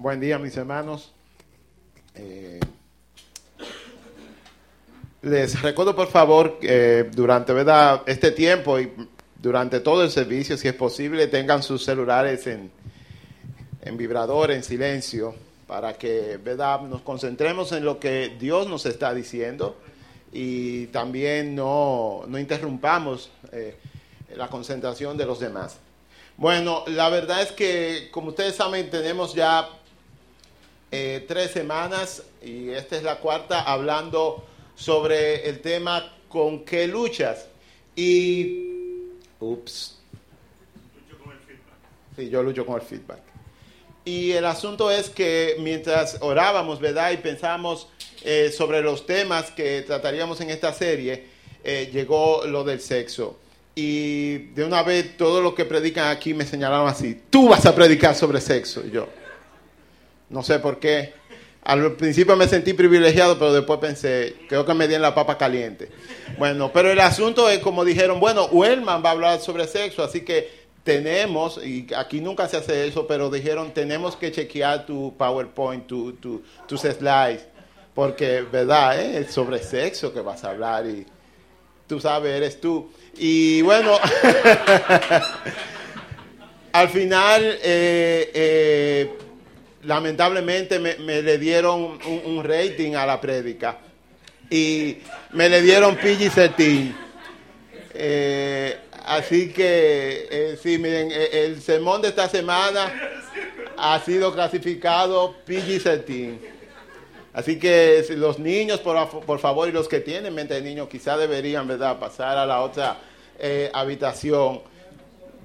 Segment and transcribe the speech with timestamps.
[0.00, 1.12] Buen día, mis hermanos.
[2.14, 2.58] Eh,
[5.20, 8.00] les recuerdo, por favor, que durante ¿verdad?
[8.06, 8.90] este tiempo y
[9.36, 12.70] durante todo el servicio, si es posible, tengan sus celulares en,
[13.82, 15.34] en vibrador, en silencio,
[15.66, 16.80] para que ¿verdad?
[16.80, 19.76] nos concentremos en lo que Dios nos está diciendo
[20.32, 23.76] y también no, no interrumpamos eh,
[24.34, 25.76] la concentración de los demás.
[26.38, 29.68] Bueno, la verdad es que, como ustedes saben, tenemos ya
[30.90, 34.44] eh, tres semanas y esta es la cuarta hablando
[34.74, 37.46] sobre el tema con qué luchas.
[37.94, 39.98] Y, ups.
[40.94, 42.16] Lucho con el feedback.
[42.16, 43.20] Sí, yo lucho con el feedback.
[44.04, 47.12] Y el asunto es que mientras orábamos, ¿verdad?
[47.12, 47.88] Y pensábamos
[48.22, 51.26] eh, sobre los temas que trataríamos en esta serie,
[51.62, 53.38] eh, llegó lo del sexo.
[53.74, 57.74] Y de una vez todo lo que predican aquí me señalaron así, tú vas a
[57.74, 58.82] predicar sobre sexo.
[58.84, 59.08] Y yo,
[60.30, 61.12] no sé por qué.
[61.62, 65.36] Al principio me sentí privilegiado, pero después pensé, creo que me di en la papa
[65.36, 65.90] caliente.
[66.38, 70.22] Bueno, pero el asunto es como dijeron, bueno, Wellman va a hablar sobre sexo, así
[70.22, 70.48] que
[70.84, 76.14] tenemos, y aquí nunca se hace eso, pero dijeron, tenemos que chequear tu PowerPoint, tu,
[76.14, 77.44] tu, tus slides,
[77.94, 78.98] porque, ¿verdad?
[78.98, 79.18] Eh?
[79.18, 81.04] Es sobre sexo que vas a hablar y
[81.86, 82.90] tú sabes, eres tú.
[83.18, 83.92] Y bueno,
[86.72, 87.58] al final...
[87.62, 89.16] Eh, eh,
[89.82, 93.78] lamentablemente me, le dieron un, rating a la prédica
[94.50, 94.98] y
[95.32, 96.92] me le dieron PG-13.
[97.94, 102.92] Eh, así que, eh, sí, miren, eh, el sermón de esta semana
[103.76, 106.38] ha sido clasificado PG-13.
[107.32, 111.16] Así que los niños, por, por, favor, y los que tienen mente de niños, quizá
[111.16, 112.98] deberían, ¿verdad?, pasar a la otra
[113.72, 114.60] habitación.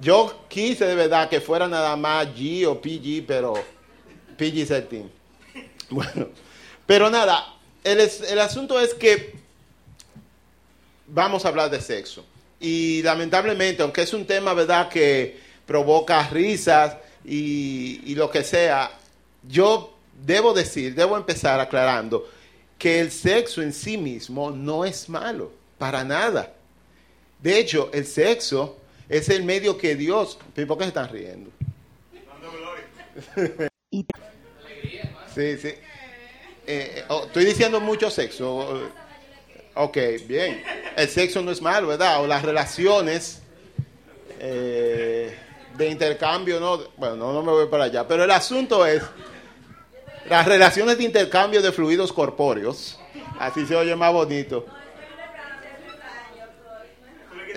[0.00, 3.54] Yo quise de verdad que fuera nada más G o PG, pero
[4.36, 5.04] PG-13.
[5.90, 6.28] Bueno,
[6.86, 9.34] pero nada, el, el asunto es que
[11.06, 12.24] vamos a hablar de sexo.
[12.58, 18.90] Y lamentablemente, aunque es un tema, ¿verdad?, que provoca risas y, y, lo que sea,
[19.46, 19.94] yo
[20.24, 22.28] debo decir, debo empezar aclarando
[22.78, 26.54] que el sexo en sí mismo no es malo, para nada.
[27.40, 28.78] De hecho, el sexo
[29.08, 30.38] es el medio que Dios...
[30.54, 31.50] ¿Por qué se están riendo?
[35.34, 35.74] Sí, sí.
[36.66, 38.90] Eh, oh, estoy diciendo mucho sexo.
[39.74, 40.62] Ok, bien.
[40.96, 42.22] El sexo no es malo, ¿verdad?
[42.22, 43.42] O las relaciones
[44.40, 45.36] eh,
[45.76, 46.78] de intercambio, no.
[46.96, 48.06] Bueno, no, no me voy para allá.
[48.08, 49.02] Pero el asunto es
[50.28, 52.98] las relaciones de intercambio de fluidos corpóreos.
[53.38, 54.66] Así se oye más bonito.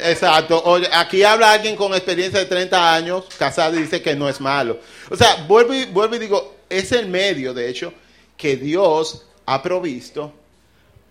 [0.01, 0.61] Exacto.
[0.63, 4.39] Oye, aquí habla alguien con experiencia de 30 años, casado, y dice que no es
[4.39, 4.79] malo.
[5.09, 7.93] O sea, vuelvo y, vuelvo y digo, es el medio, de hecho,
[8.37, 10.33] que Dios ha provisto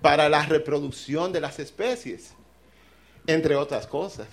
[0.01, 2.31] para la reproducción de las especies,
[3.27, 4.27] entre otras cosas.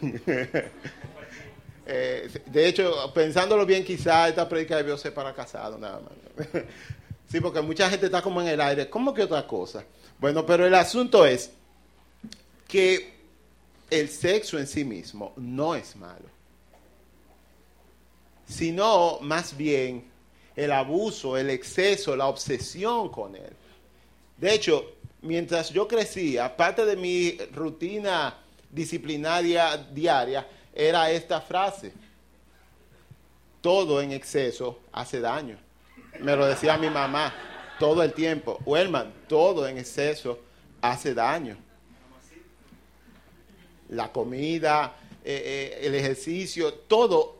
[1.84, 6.46] Eh, de hecho, pensándolo bien, quizá esta predica debió ser para casado, nada más.
[7.28, 8.88] sí, porque mucha gente está como en el aire.
[8.88, 9.84] ¿Cómo que otra cosa?
[10.20, 11.50] Bueno, pero el asunto es
[12.68, 13.11] que
[13.92, 16.24] el sexo en sí mismo no es malo,
[18.46, 20.10] sino más bien
[20.56, 23.52] el abuso, el exceso, la obsesión con él.
[24.38, 28.34] De hecho, mientras yo crecía, parte de mi rutina
[28.70, 31.92] disciplinaria diaria era esta frase.
[33.60, 35.58] Todo en exceso hace daño.
[36.18, 37.32] Me lo decía mi mamá
[37.78, 38.58] todo el tiempo.
[38.64, 40.38] Wellman, todo en exceso
[40.80, 41.58] hace daño.
[43.92, 47.38] La comida, eh, eh, el ejercicio, todo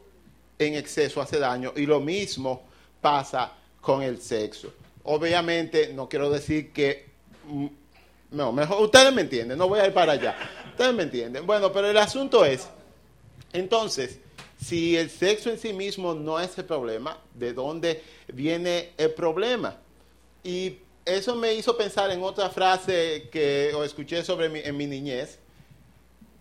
[0.58, 1.72] en exceso hace daño.
[1.76, 2.62] Y lo mismo
[3.00, 4.72] pasa con el sexo.
[5.04, 7.06] Obviamente, no quiero decir que...
[7.46, 7.66] Mm,
[8.32, 10.36] no, mejor, ustedes me entienden, no voy a ir para allá.
[10.70, 11.46] Ustedes me entienden.
[11.46, 12.66] Bueno, pero el asunto es,
[13.52, 14.18] entonces,
[14.62, 18.02] si el sexo en sí mismo no es el problema, ¿de dónde
[18.32, 19.76] viene el problema?
[20.42, 25.38] Y eso me hizo pensar en otra frase que escuché sobre mi, en mi niñez,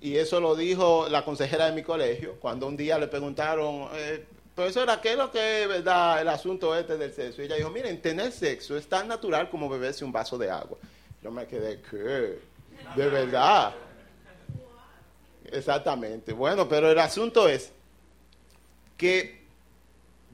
[0.01, 4.25] y eso lo dijo la consejera de mi colegio, cuando un día le preguntaron, eh,
[4.55, 7.43] profesora, ¿qué es lo que es verdad el asunto este del sexo?
[7.43, 10.77] Ella dijo, miren, tener sexo es tan natural como beberse un vaso de agua.
[11.21, 12.39] Yo me quedé, ¿qué?
[12.95, 13.75] De verdad.
[15.45, 16.33] Exactamente.
[16.33, 17.71] Bueno, pero el asunto es
[18.97, 19.41] que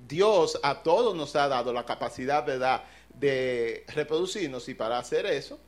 [0.07, 2.83] Dios a todos nos ha dado la capacidad, ¿verdad?,
[3.13, 5.59] de reproducirnos y para hacer eso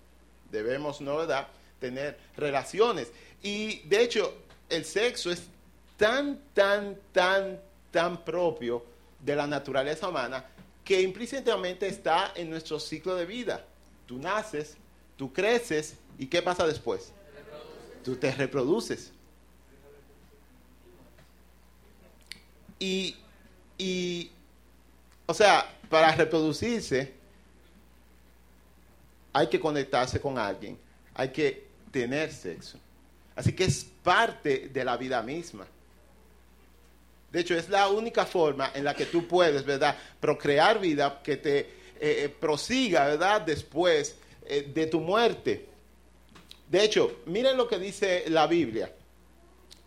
[0.52, 1.48] debemos, ¿no, verdad?,
[1.80, 3.12] tener relaciones.
[3.42, 4.34] Y de hecho,
[4.70, 5.44] el sexo es
[5.98, 7.60] tan, tan, tan,
[7.92, 8.84] tan propio
[9.20, 10.46] de la naturaleza humana
[10.84, 13.66] que implícitamente está en nuestro ciclo de vida.
[14.06, 14.76] Tú naces,
[15.18, 17.12] tú creces y ¿qué pasa después?
[18.04, 19.12] Tú te reproduces.
[22.80, 23.16] Y,
[23.78, 24.32] y,
[25.26, 27.14] o sea, para reproducirse
[29.34, 30.78] hay que conectarse con alguien,
[31.14, 32.80] hay que tener sexo.
[33.40, 35.66] Así que es parte de la vida misma.
[37.32, 41.38] De hecho, es la única forma en la que tú puedes, ¿verdad?, procrear vida que
[41.38, 41.70] te eh,
[42.02, 45.70] eh, prosiga, ¿verdad?, después eh, de tu muerte.
[46.68, 48.94] De hecho, miren lo que dice la Biblia,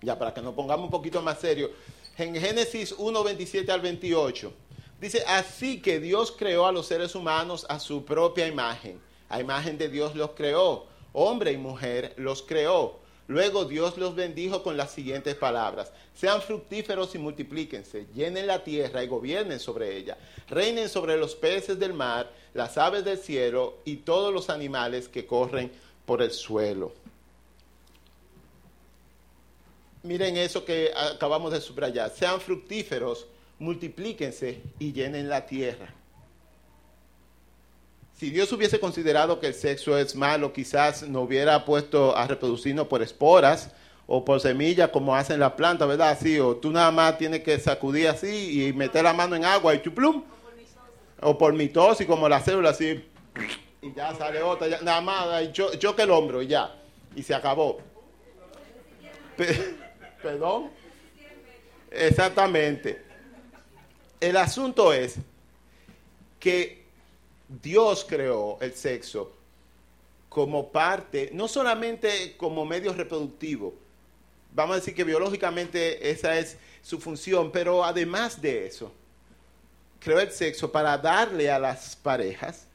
[0.00, 1.72] ya para que nos pongamos un poquito más serio,
[2.16, 4.50] en Génesis 1, 27 al 28.
[4.99, 8.99] Dice, así que Dios creó a los seres humanos a su propia imagen.
[9.28, 10.87] A imagen de Dios los creó.
[11.12, 13.01] Hombre y mujer los creó.
[13.28, 15.92] Luego Dios los bendijo con las siguientes palabras.
[16.14, 20.19] Sean fructíferos y multiplíquense, llenen la tierra y gobiernen sobre ella.
[20.48, 25.26] Reinen sobre los peces del mar, las aves del cielo y todos los animales que
[25.26, 25.70] corren
[26.04, 26.92] por el suelo.
[30.02, 32.10] Miren eso que acabamos de subrayar.
[32.10, 33.26] Sean fructíferos,
[33.60, 35.94] multiplíquense y llenen la tierra.
[38.22, 42.86] Si Dios hubiese considerado que el sexo es malo, quizás no hubiera puesto a reproducirnos
[42.86, 43.72] por esporas
[44.06, 46.10] o por semillas como hacen las plantas, ¿verdad?
[46.10, 49.74] Así, o tú nada más tienes que sacudir así y meter la mano en agua
[49.74, 50.22] y chuplum.
[51.20, 53.04] O por mitosis, como la célula así,
[53.80, 56.72] y ya sale otra, nada más, yo, yo que el hombro y ya,
[57.16, 57.80] y se acabó.
[60.22, 60.70] Perdón.
[61.90, 63.02] Exactamente.
[64.20, 65.16] El asunto es
[66.38, 66.81] que
[67.60, 69.32] Dios creó el sexo
[70.28, 73.75] como parte, no solamente como medio reproductivo,
[74.54, 78.93] vamos a decir que biológicamente esa es su función, pero además de eso,
[80.00, 82.66] creó el sexo para darle a las parejas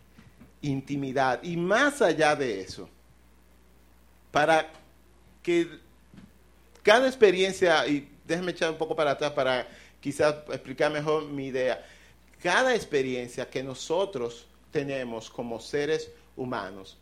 [0.62, 1.41] intimidad.
[1.44, 2.89] Y más allá de eso,
[4.31, 4.69] para
[5.41, 5.68] que
[6.83, 9.68] cada experiencia, y déjame echar un poco para atrás para
[10.00, 11.83] quizás explicar mejor mi idea,
[12.41, 14.45] cada experiencia que nosotros
[14.77, 16.97] tenemos como seres humanos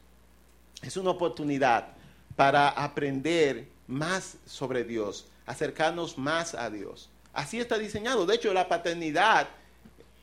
[0.81, 1.87] es una oportunidad
[2.35, 7.09] para aprender más sobre Dios, acercarnos más a Dios.
[7.33, 8.25] Así está diseñado.
[8.25, 9.47] De hecho, la paternidad,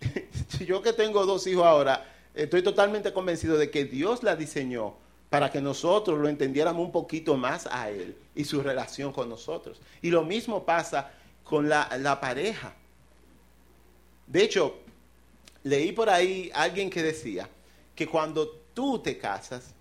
[0.67, 4.95] yo que tengo dos hijos ahora, estoy totalmente convencido de que Dios la diseñó
[5.31, 9.81] para que nosotros lo entendiéramos un poquito más a Él y su relación con nosotros.
[10.03, 11.11] Y lo mismo pasa
[11.45, 12.75] con la, pareja.
[14.27, 14.77] De hecho,
[15.65, 17.49] leí por ahí alguien que decía
[17.95, 19.75] que cuando tú te casas,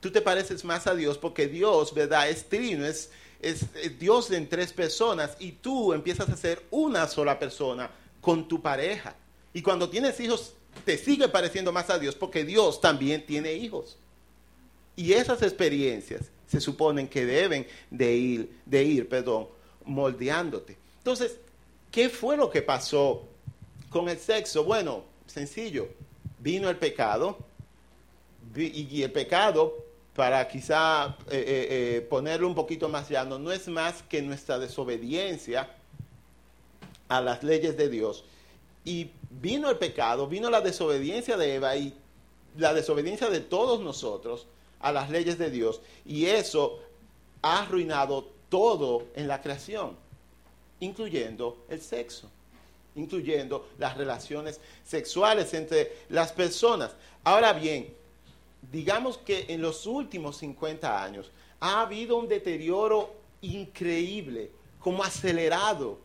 [0.00, 2.28] tú te pareces más a Dios porque Dios, ¿verdad?
[2.28, 3.66] Es trino, es, es,
[3.98, 7.90] Dios en tres personas y tú empiezas a ser una sola persona
[8.20, 9.14] con tu pareja.
[9.52, 13.96] Y cuando tienes hijos, te sigue pareciendo más a Dios porque Dios también tiene hijos.
[14.94, 19.48] Y esas experiencias se suponen que deben de ir, de ir, perdón,
[19.84, 20.76] moldeándote.
[20.98, 21.36] Entonces,
[21.90, 23.24] ¿qué fue lo que pasó
[23.90, 24.64] con el sexo?
[24.64, 25.88] Bueno, sencillo,
[26.38, 27.38] vino el pecado
[28.54, 29.86] y el pecado,
[30.16, 34.58] para quizá eh, eh, eh, ponerlo un poquito más llano, no es más que nuestra
[34.58, 35.68] desobediencia
[37.08, 38.24] a las leyes de Dios.
[38.82, 41.94] Y vino el pecado, vino la desobediencia de Eva y
[42.56, 44.46] la desobediencia de todos nosotros
[44.80, 45.82] a las leyes de Dios.
[46.06, 46.80] Y eso
[47.42, 49.96] ha arruinado todo en la creación,
[50.80, 52.30] incluyendo el sexo,
[52.96, 56.92] incluyendo las relaciones sexuales entre las personas.
[57.22, 57.94] Ahora bien,
[58.72, 64.50] digamos que en los últimos 50 años ha habido un deterioro increíble,
[64.80, 65.98] como acelerado,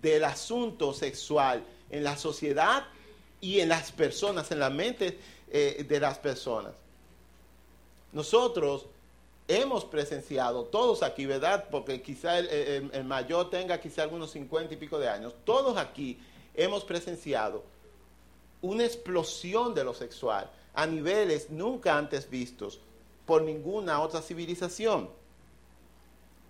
[0.00, 2.84] del asunto sexual en la sociedad
[3.40, 5.18] y en las personas, en la mente
[5.50, 6.72] eh, de las personas.
[8.12, 8.86] Nosotros
[9.60, 11.66] hemos presenciado, todos aquí, ¿verdad?
[11.70, 16.18] Porque quizá el, mayor tenga quizá algunos cincuenta y pico de años, todos aquí
[16.54, 17.64] hemos presenciado
[18.60, 22.80] una explosión de lo sexual a niveles nunca antes vistos
[23.26, 25.10] por ninguna otra civilización.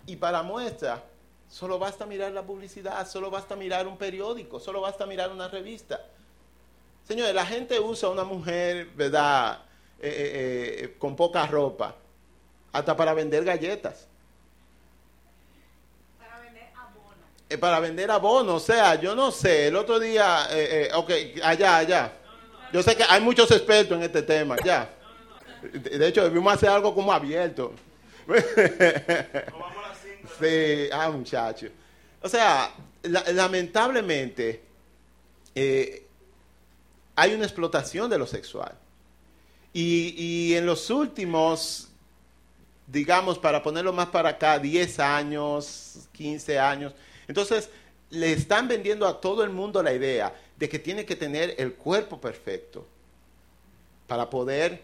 [0.05, 1.03] Y para muestra,
[1.49, 6.05] solo basta mirar la publicidad, solo basta mirar un periódico, solo basta mirar una revista.
[7.07, 9.63] Señores, la gente usa una mujer, ¿verdad?
[9.99, 11.95] Eh, eh, eh, con poca ropa,
[12.73, 14.07] hasta para vender galletas.
[16.19, 17.59] Para vender abono.
[17.59, 20.47] para vender abono, o sea, yo no sé, el otro día,
[20.95, 21.11] ok,
[21.43, 22.13] allá, allá.
[22.73, 24.89] Yo sé que hay muchos expertos en este tema, ya.
[25.71, 27.73] De hecho, debimos hacer algo como abierto.
[30.39, 31.69] sí, ah, muchachos.
[32.21, 34.63] O sea, lamentablemente,
[37.15, 38.73] hay una explotación de lo sexual.
[39.71, 41.92] Y, y en los últimos,
[42.93, 46.93] digamos, para ponerlo más para acá, 10 años, 15 años,
[47.27, 47.71] entonces
[48.11, 51.73] le están vendiendo a todo el mundo la idea de que tiene que tener el
[51.73, 52.85] cuerpo perfecto
[54.05, 54.83] para poder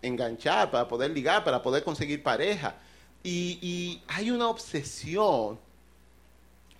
[0.00, 2.76] enganchar, para poder ligar, para poder conseguir pareja.
[3.22, 5.58] Y, y hay una obsesión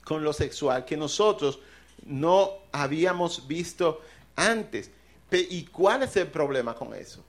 [0.02, 1.59] con lo sexual que nosotros
[2.06, 4.00] no habíamos visto
[4.35, 4.90] antes.
[5.30, 7.23] ¿Y cuál es el problema con eso?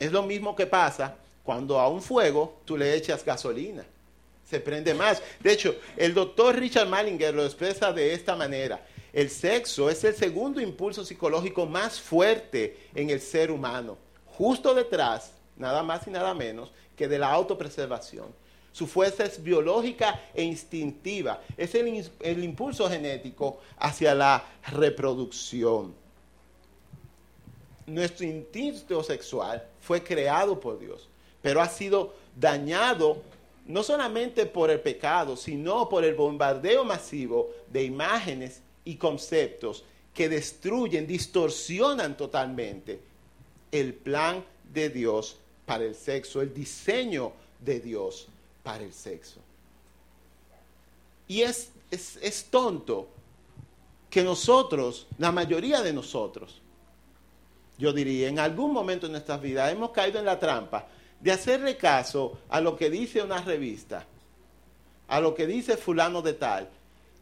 [0.00, 3.84] Es lo mismo que pasa cuando a un fuego tú le echas gasolina.
[4.44, 5.22] Se prende más.
[5.40, 8.84] De hecho, el doctor Richard Malinger lo expresa de esta manera.
[9.12, 13.96] El sexo es el segundo impulso psicológico más fuerte en el ser humano,
[14.26, 18.26] justo detrás, nada más y nada menos, que de la autopreservación.
[18.74, 21.40] Su fuerza es biológica e instintiva.
[21.56, 25.94] Es el, impulso genético hacia la reproducción.
[27.86, 31.08] Nuestro instinto sexual fue creado por Dios,
[31.44, 33.20] pero ha sido dañado
[33.66, 39.84] no solamente por el pecado, sino por el bombardeo masivo de imágenes y conceptos
[40.14, 42.98] que destruyen, distorsionan totalmente
[43.70, 45.36] el plan de Dios
[45.66, 48.26] para el sexo, el diseño de Dios
[48.62, 49.38] para el sexo.
[51.28, 53.08] Y es, es, tonto
[54.08, 56.62] que nosotros, la mayoría de nosotros,
[57.76, 60.88] yo diría, en algún momento de nuestras vidas hemos caído en la trampa
[61.24, 64.04] de hacerle caso a lo que dice una revista,
[65.08, 66.68] a lo que dice fulano de tal,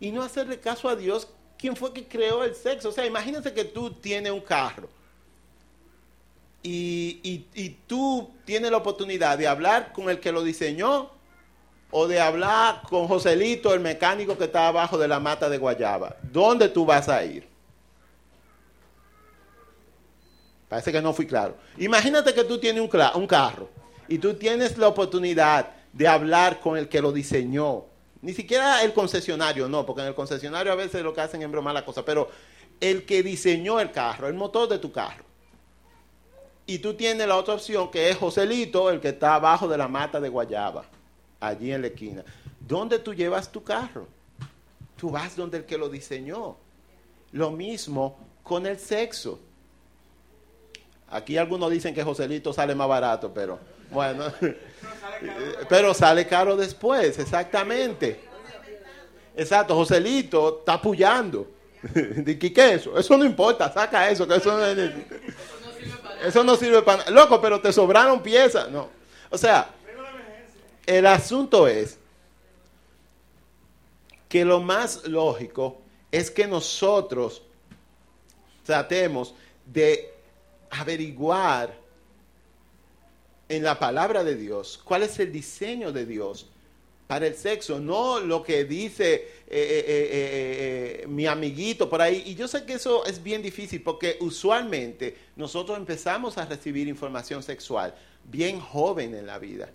[0.00, 2.88] y no hacerle caso a Dios, quien fue que creó el sexo.
[2.88, 4.88] O sea, imagínate que tú tienes un carro
[6.64, 7.46] y,
[7.86, 11.12] tú tienes la oportunidad de hablar con el que lo diseñó
[11.92, 16.16] o de hablar con Joselito, el mecánico que está abajo de la mata de Guayaba.
[16.24, 17.46] ¿Dónde tú vas a ir?
[20.68, 21.56] Parece que no fui claro.
[21.78, 26.88] Imagínate que tú tienes un carro y tú tienes la oportunidad de hablar con el
[26.88, 27.84] que lo diseñó.
[28.20, 31.50] Ni siquiera el concesionario, no, porque en el concesionario a veces lo que hacen es
[31.50, 32.30] bromar la cosa, pero
[32.80, 35.24] el que diseñó el carro, el motor de tu carro.
[36.66, 39.88] Y tú tienes la otra opción que es Joselito, el que está abajo de la
[39.88, 40.84] mata de Guayaba
[41.40, 42.24] allí en la esquina.
[42.60, 44.06] ¿Dónde tú llevas tu carro?
[44.96, 46.56] Tú vas donde el que lo diseñó.
[47.32, 49.40] Lo mismo con el sexo.
[51.10, 53.58] Aquí algunos dicen que Joselito sale más barato, pero
[53.92, 54.32] bueno,
[55.68, 58.20] pero sale caro después, exactamente.
[59.36, 61.48] Exacto, Joselito está apoyando.
[61.92, 62.98] ¿Qué es eso?
[62.98, 64.64] Eso no importa, saca eso, que eso no,
[66.24, 67.10] eso no sirve para nada.
[67.10, 68.70] Loco, pero te sobraron piezas.
[68.70, 68.88] No.
[69.30, 69.70] O sea,
[70.86, 71.98] el asunto es
[74.28, 75.80] que lo más lógico
[76.10, 77.42] es que nosotros
[78.64, 79.34] tratemos
[79.66, 80.14] de
[80.70, 81.81] averiguar
[83.52, 86.46] en la palabra de Dios cuál es el diseño de Dios
[87.06, 92.22] para el sexo, no lo que dice eh, eh, eh, mi amiguito por ahí.
[92.24, 97.42] Y yo sé que eso es bien difícil porque usualmente nosotros empezamos a recibir información
[97.42, 97.94] sexual
[98.24, 99.68] bien joven en la vida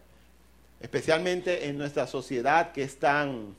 [0.80, 3.56] especialmente en nuestra sociedad que es tan...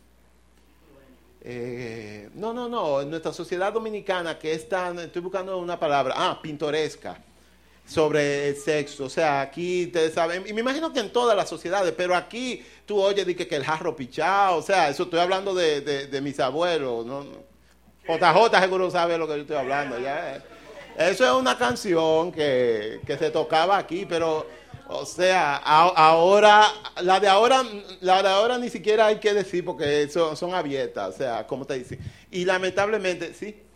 [2.35, 6.39] No, no, no, en nuestra sociedad dominicana que es tan, estoy buscando una palabra, ah,
[6.43, 7.23] pintoresca,
[7.89, 9.05] sobre el sexo.
[9.05, 12.63] O sea, aquí ustedes saben, y me imagino que en todas las sociedades, pero aquí
[12.87, 16.39] tú oyes que, que el jarro pichado, o sea, eso estoy hablando de, de, mis
[16.39, 17.25] abuelos, ¿no?
[18.07, 20.43] JJ seguro sabe lo que yo estoy hablando, ya.
[20.97, 24.47] Eso es una canción que, que se tocaba aquí, pero
[24.91, 26.67] o sea, ahora,
[27.03, 27.63] la de ahora,
[28.01, 31.67] la de ahora ni siquiera hay que decir porque son, son abiertas, o sea, como
[31.67, 31.99] te dice.
[32.31, 33.68] Y lamentablemente, sí.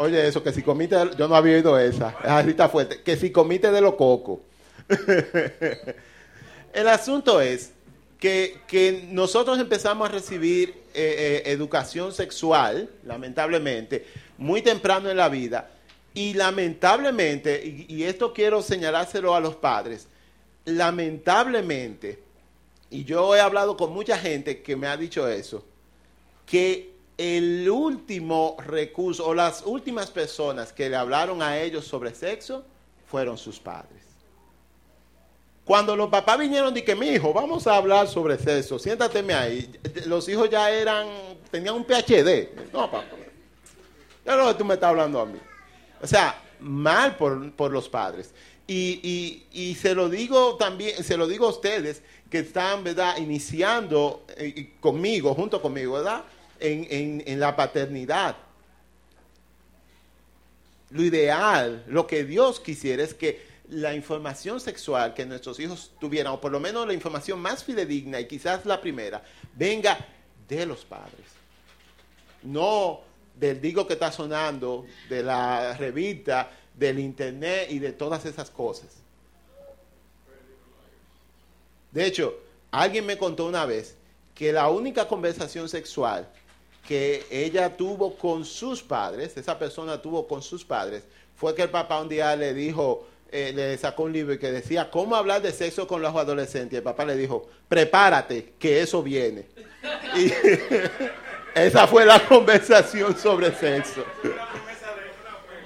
[0.00, 3.32] Oye, eso, que si comiste, yo no había oído esa, es ahorita fuerte, que si
[3.32, 4.40] comiste de lo coco.
[6.72, 7.72] El asunto es
[8.20, 15.28] que, que, nosotros empezamos a recibir eh, eh, educación sexual, lamentablemente, muy temprano en la
[15.28, 15.68] vida,
[16.14, 20.06] y lamentablemente, y, esto quiero señalárselo a los padres,
[20.64, 22.20] lamentablemente,
[22.88, 25.64] y yo he hablado con mucha gente que me ha dicho eso,
[26.46, 32.64] que el último recurso o las últimas personas que le hablaron a ellos sobre sexo
[33.06, 33.98] fueron sus padres.
[35.64, 39.70] Cuando los papás vinieron y que mi hijo, vamos a hablar sobre sexo, siéntateme ahí.
[40.06, 41.06] Los hijos ya eran,
[41.50, 42.48] tenían un PhD.
[42.72, 43.04] No, papá.
[44.24, 45.38] Ya no tú me estás hablando a mí.
[46.00, 48.32] O sea, mal por, los padres.
[48.66, 54.74] Y, se lo digo también, se lo digo a ustedes que están, ¿verdad?, iniciando eh,
[54.80, 56.24] conmigo, junto conmigo, ¿verdad?,
[56.60, 58.36] en, la paternidad.
[60.90, 66.32] lo ideal, lo que Dios quisiera es que la información sexual que nuestros hijos tuvieran,
[66.32, 69.22] o por lo menos la información más fidedigna y quizás la primera,
[69.54, 69.98] venga
[70.48, 71.26] de los padres.
[72.42, 73.00] No
[73.38, 78.88] del digo que está sonando, de la revista, del internet y de todas esas cosas.
[81.90, 82.34] De hecho,
[82.70, 83.96] alguien me contó una vez
[84.34, 86.28] que la única conversación sexual
[86.88, 91.04] que ella tuvo con sus padres, esa persona tuvo con sus padres,
[91.36, 94.90] fue que el papá un día le dijo, eh, le sacó un libro que decía,
[94.90, 96.72] ¿cómo hablar de sexo con los adolescentes?
[96.72, 99.48] Y el papá le dijo, prepárate, que eso viene.
[100.16, 100.32] Y
[101.54, 104.02] esa fue la conversación sobre sexo.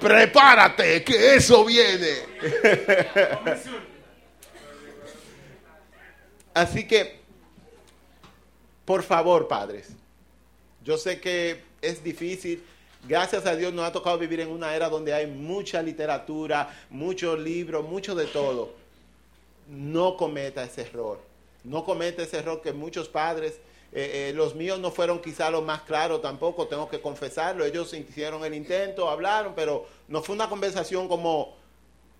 [0.00, 2.16] prepárate, que eso viene.
[6.52, 7.20] Así que,
[8.84, 9.92] por favor, padres,
[10.84, 12.62] yo sé que es difícil.
[13.08, 17.38] Gracias a Dios nos ha tocado vivir en una era donde hay mucha literatura, muchos
[17.38, 18.72] libros, mucho de todo.
[19.68, 21.20] No cometa ese error.
[21.64, 23.54] No cometa ese error que muchos padres,
[23.92, 27.64] eh, eh, los míos no fueron quizá los más claros tampoco, tengo que confesarlo.
[27.64, 31.56] Ellos hicieron el intento, hablaron, pero no fue una conversación como,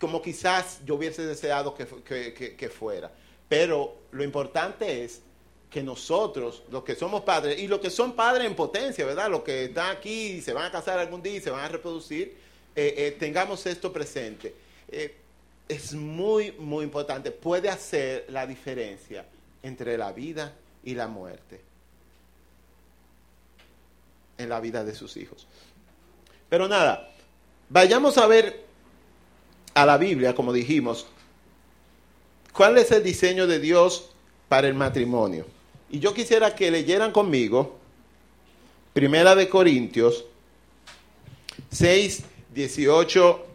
[0.01, 3.11] como quizás yo hubiese deseado que fuera.
[3.49, 5.23] Pero lo importante es
[5.73, 9.31] que nosotros, los que somos padres, y los que son padres en potencia, ¿verdad?
[9.31, 11.69] Los que están aquí y se van a casar algún día y se van a
[11.69, 12.37] reproducir,
[12.77, 14.55] eh, eh, tengamos esto presente.
[14.89, 15.15] Eh,
[15.67, 17.31] es muy, muy importante.
[17.31, 19.25] Puede hacer la diferencia
[19.63, 20.53] entre la vida
[20.85, 21.61] y la muerte
[24.37, 25.47] en la vida de sus hijos.
[26.51, 27.09] Pero nada,
[27.71, 28.63] vayamos a ver
[29.73, 31.07] a la Biblia, como dijimos,
[32.53, 34.11] cuál es el diseño de Dios
[34.51, 35.47] para el matrimonio.
[35.93, 37.77] Y yo quisiera que leyeran conmigo
[38.95, 40.25] Primera de Corintios
[41.71, 43.47] 6, 18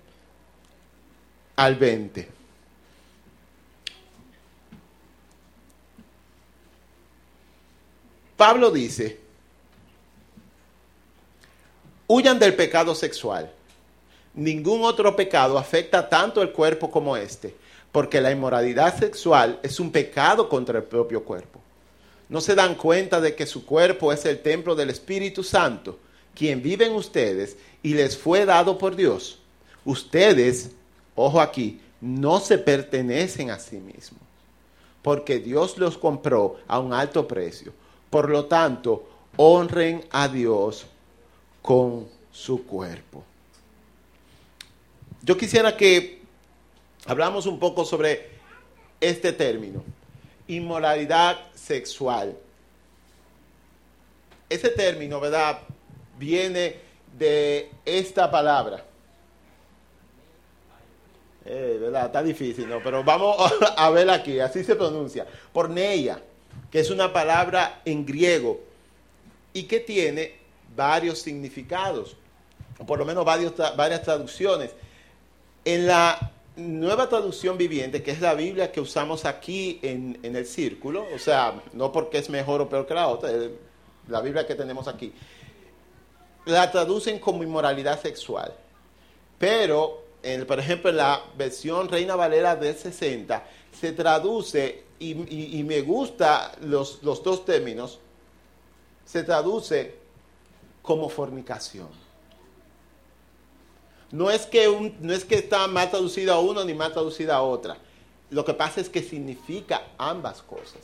[1.56, 2.30] al 20.
[8.36, 9.20] Pablo dice,
[12.06, 13.52] huyan del pecado sexual.
[14.36, 17.56] Ningún otro pecado afecta tanto el cuerpo como este,
[17.92, 21.62] porque la inmoralidad sexual es un pecado contra el propio cuerpo
[22.30, 25.98] no se dan cuenta de que su cuerpo es el templo del Espíritu Santo,
[26.36, 29.40] quien vive en ustedes y les fue dado por Dios.
[29.86, 30.72] Ustedes,
[31.16, 34.22] ojo aquí, no se pertenecen a sí mismos,
[35.02, 37.74] porque Dios los compró a un alto precio.
[38.10, 40.86] Por lo tanto, honren a Dios
[41.62, 43.24] con su cuerpo.
[45.24, 46.22] Yo quisiera que
[47.06, 48.30] hablamos un poco sobre
[49.00, 49.84] este término
[50.48, 52.38] inmoralidad sexual.
[54.50, 55.60] Ese término, ¿verdad?
[56.18, 56.80] Viene
[57.18, 58.84] de esta palabra.
[61.46, 62.08] Eh, ¿verdad?
[62.08, 62.82] Está difícil, ¿no?
[62.84, 63.38] Pero vamos
[63.78, 65.26] a ver aquí, así se pronuncia.
[65.54, 66.22] Porneia,
[66.72, 68.60] que es una palabra en griego
[69.54, 70.36] y que tiene
[70.76, 72.16] varios significados,
[72.78, 74.72] o por lo menos varias traducciones.
[75.66, 81.06] En la nueva traducción viviente, que es la Biblia que usamos aquí en, el círculo,
[81.14, 83.30] o sea, no porque es mejor o peor que la otra,
[84.08, 85.14] la Biblia que tenemos aquí,
[86.46, 88.54] la traducen como inmoralidad sexual.
[89.38, 90.04] Pero,
[90.48, 95.14] por ejemplo, en la versión Reina Valera del 60, se traduce, y,
[95.64, 98.00] me gusta los, los dos términos,
[99.06, 99.96] se traduce
[100.82, 102.07] como fornicación.
[104.12, 107.42] No es que, no es que está mal traducida a uno ni mal traducida a
[107.42, 107.78] otra.
[108.30, 110.82] Lo que pasa es que significa ambas cosas.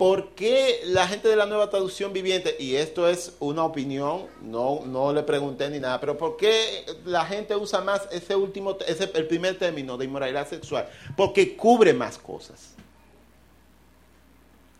[0.00, 4.80] ¿Por qué la gente de la nueva traducción viviente, y esto es una opinión, no,
[4.86, 9.10] no le pregunté ni nada, pero por qué la gente usa más ese último, ese,
[9.12, 10.88] el primer término de inmoralidad sexual?
[11.18, 12.74] Porque cubre más cosas.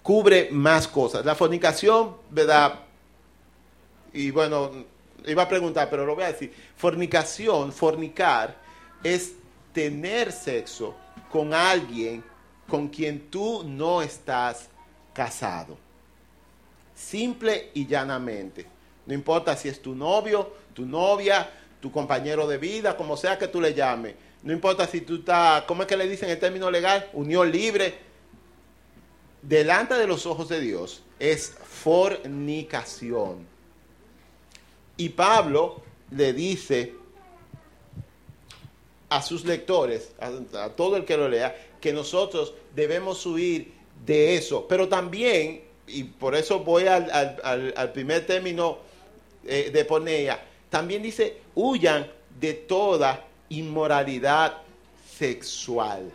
[0.02, 1.22] Cubre más cosas.
[1.26, 2.80] La fornicación, ¿verdad?
[4.14, 4.70] Y bueno,
[5.26, 6.52] iba a preguntar, pero lo voy a decir.
[6.76, 8.56] Fornicación, fornicar,
[9.02, 9.34] es
[9.72, 10.94] tener sexo
[11.30, 12.24] con alguien
[12.68, 14.68] con quien tú no estás
[15.12, 15.76] casado.
[16.94, 18.66] Simple y llanamente.
[19.06, 23.48] No importa si es tu novio, tu novia, tu compañero de vida, como sea que
[23.48, 24.14] tú le llames.
[24.42, 27.08] No importa si tú estás, ¿cómo es que le dicen el término legal?
[27.12, 27.98] Unión libre.
[29.42, 33.46] Delante de los ojos de Dios es fornicación.
[35.00, 36.92] Y Pablo le dice
[39.08, 43.72] a sus lectores, a, todo el que lo lea, que nosotros debemos huir
[44.04, 44.66] de eso.
[44.68, 48.76] Pero también, y por eso voy al, primer término
[49.46, 52.06] eh, de Ponea, también dice, huyan
[52.38, 54.58] de toda inmoralidad
[55.16, 56.12] sexual.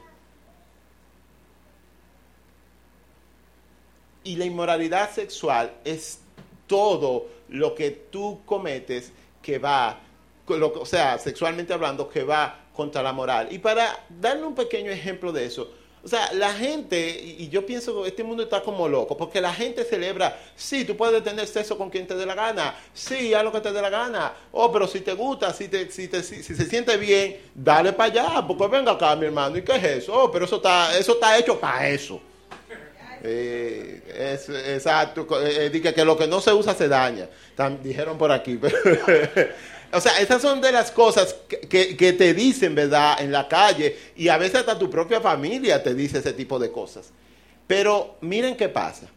[4.24, 6.20] Y la inmoralidad sexual es
[6.68, 10.00] todo lo que tú cometes que va,
[10.48, 13.48] o sea, sexualmente hablando, que va contra la moral.
[13.52, 15.72] Y para darle un pequeño ejemplo de eso,
[16.06, 19.52] o sea, la gente, y yo pienso que este mundo está como loco, porque la
[19.52, 23.44] gente celebra, sí, tú puedes tener sexo con quien te dé la gana, sí, haz
[23.44, 26.22] lo que te dé la gana, oh, pero si te gusta, si, te, si, te,
[26.22, 29.84] si, se siente bien, dale para allá, porque venga acá, mi hermano, ¿y qué es
[29.84, 30.14] eso?
[30.14, 32.22] Oh, pero eso está, eso está hecho para eso.
[33.28, 37.28] Eh, es, exacto, eh, eh que, lo que no se usa se daña,
[37.82, 38.60] dijeron por aquí.
[39.94, 43.22] O sea, esas son de las cosas que, te dicen, ¿verdad?
[43.22, 46.70] En la calle y a veces hasta tu propia familia te dice ese tipo de
[46.70, 47.12] cosas.
[47.66, 49.08] Pero miren qué pasa.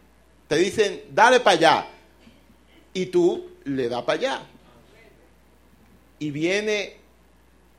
[0.47, 1.87] Te dicen, dale para allá.
[2.95, 4.43] Y tú le das para allá.
[6.21, 6.97] Y viene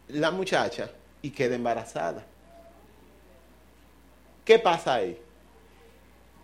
[0.09, 0.89] la muchacha
[1.21, 2.25] y queda embarazada.
[4.43, 5.17] ¿Qué pasa ahí?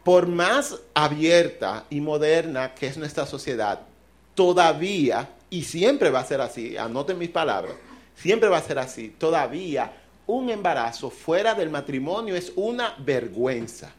[0.05, 3.81] Por más abierta y moderna que es nuestra sociedad,
[4.35, 7.75] todavía y siempre va a ser así, anoten mis palabras,
[8.15, 9.13] siempre va a ser así.
[9.17, 9.91] Todavía
[10.27, 13.91] un embarazo fuera del matrimonio es una vergüenza.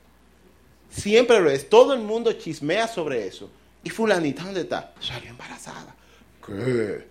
[0.90, 1.68] Siempre lo es.
[1.68, 3.50] Todo el mundo chismea sobre eso.
[3.84, 4.92] Y fulanita, ¿dónde está?
[5.00, 5.94] Salió embarazada.
[6.44, 7.06] ¿Qué?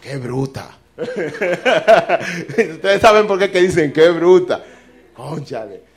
[0.00, 0.78] ¡Qué bruta!
[0.96, 4.64] Ustedes saben por qué dicen qué bruta.
[5.14, 5.89] Conchale.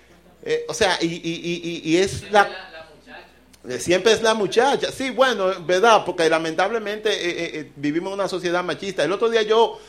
[0.46, 2.74] Eh, o sea, y es la
[3.80, 4.92] Siempre es la muchacha.
[4.92, 9.04] Sí, bueno, verdad, porque lamentablemente eh, eh, eh, vivimos en una sociedad machista.
[9.04, 9.80] El otro día yo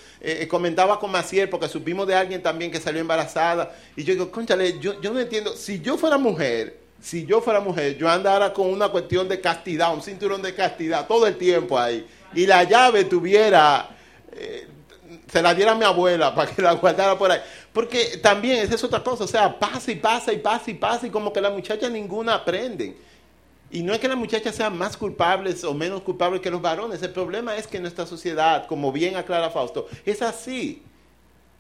[0.49, 3.75] comentaba con Maciel, porque supimos de alguien también que salió embarazada.
[3.95, 5.55] Y yo digo, conchale, yo, yo no entiendo.
[5.55, 9.93] Si yo fuera mujer, si yo fuera mujer, yo andara con una cuestión de castidad,
[9.93, 12.07] un cinturón de castidad, todo el tiempo ahí.
[12.33, 13.90] Y la llave tuviera,
[15.31, 17.40] se la diera a mi abuela para que la guardara por ahí.
[17.75, 21.07] Porque también esa es otra cosa, o sea, pasa y pasa y pasa y pasa
[21.09, 22.97] y como que las muchachas ninguna aprenden.
[23.69, 27.03] Y no es que las muchachas sean más culpables o menos culpables que los varones.
[27.03, 30.83] El problema es que nuestra sociedad, como bien aclara Fausto, es así.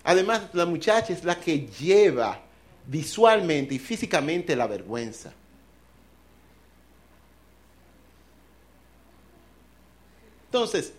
[0.04, 2.40] Además, la muchacha es la que lleva
[2.86, 5.32] visualmente y físicamente la vergüenza.
[10.46, 10.92] Entonces,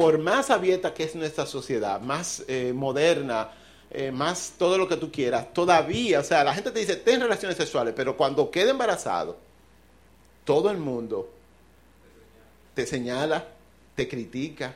[0.00, 3.50] por más abierta que es nuestra sociedad, más eh, moderna,
[3.90, 7.20] eh, más todo lo que tú quieras, todavía, o sea, la gente te dice, ten
[7.20, 9.36] relaciones sexuales, pero cuando quede embarazado,
[10.46, 11.28] todo el mundo
[12.72, 13.46] te señala,
[13.94, 14.74] te critica.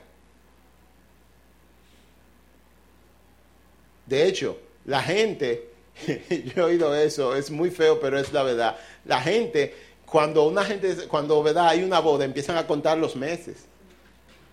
[4.04, 5.70] De hecho, la gente,
[6.28, 8.76] yo he oído eso, es muy feo, pero es la verdad.
[9.06, 11.68] La gente, cuando una gente, cuando ¿verdad?
[11.68, 13.68] hay una boda, empiezan a contar los meses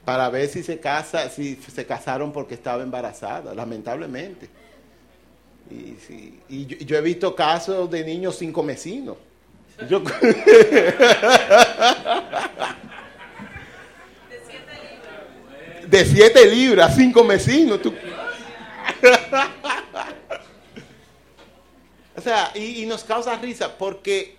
[0.06, 4.50] para ver si se casa, si se casaron porque estaba embarazada, lamentablemente.
[5.70, 9.18] Y, yo, he visto casos de niños cinco mesinos.
[15.88, 17.80] de siete libras, cinco mesinos.
[22.18, 24.36] o sea, y nos causa risa porque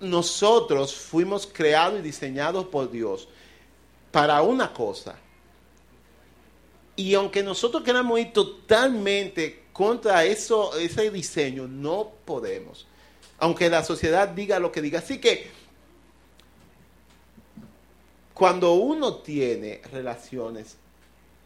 [0.00, 3.28] nosotros fuimos creados y diseñados por Dios
[4.10, 5.16] para una cosa.
[6.96, 12.86] Y aunque nosotros queramos ir totalmente contra eso, ese diseño, no podemos.
[13.38, 14.98] Aunque la sociedad diga lo que diga.
[14.98, 15.48] Así que
[18.34, 20.76] cuando uno tiene relaciones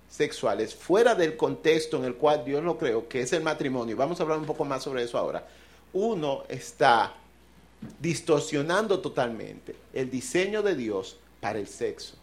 [0.09, 4.21] sexuales fuera del contexto en el cual Dios lo creó, que es el matrimonio, vamos
[4.21, 5.47] a hablar un poco más sobre eso ahora,
[5.95, 7.15] uno está
[7.99, 12.22] distorsionando totalmente el diseño de Dios para el sexo.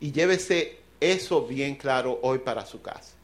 [0.00, 3.14] Y llévese eso bien claro hoy para su casa.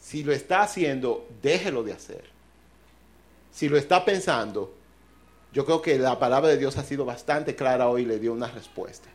[0.00, 2.24] Si lo está haciendo, déjelo de hacer.
[3.52, 4.72] Si lo está pensando,
[5.52, 8.32] yo creo que la palabra de Dios ha sido bastante clara hoy y le dio
[8.32, 9.08] una respuesta.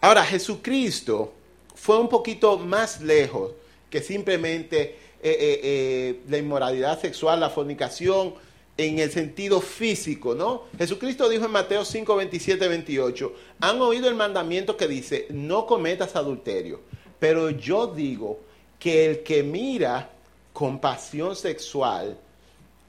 [0.00, 1.32] Ahora, Jesucristo
[1.74, 3.52] fue un poquito más lejos
[3.88, 8.34] que simplemente eh, eh, eh, la inmoralidad sexual, la fornicación,
[8.76, 10.64] en el sentido físico, ¿no?
[10.78, 16.16] Jesucristo dijo en Mateo 5, 27, 28, han oído el mandamiento que dice, no cometas
[16.16, 16.80] adulterio,
[17.18, 18.40] pero yo digo
[18.78, 20.10] que el que mira
[20.52, 22.18] con pasión sexual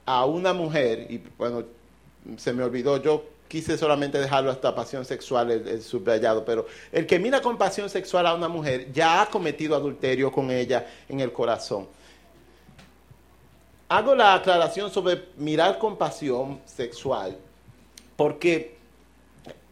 [0.06, 1.64] a una mujer, y bueno,
[2.36, 7.18] se me olvidó, yo quise solamente dejarlo hasta pasión sexual el, subrayado, pero el que
[7.18, 11.32] mira con pasión sexual a una mujer ya ha cometido adulterio con ella en el
[11.32, 11.86] corazón
[13.96, 17.38] hago la aclaración sobre mirar con pasión sexual,
[18.16, 18.76] porque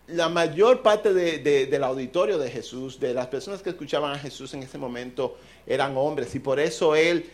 [0.06, 4.62] la mayor parte del auditorio de Jesús, de las personas que escuchaban a Jesús en
[4.62, 6.34] ese momento, eran hombres.
[6.36, 7.30] Y por eso él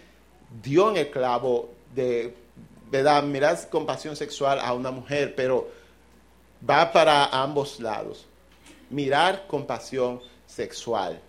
[0.63, 2.35] dio en el clavo de,
[2.91, 3.23] ¿verdad?
[3.23, 5.69] Mirar compasión sexual a una mujer, pero
[6.69, 8.25] va para ambos lados.
[8.89, 11.21] Mirar compasión sexual.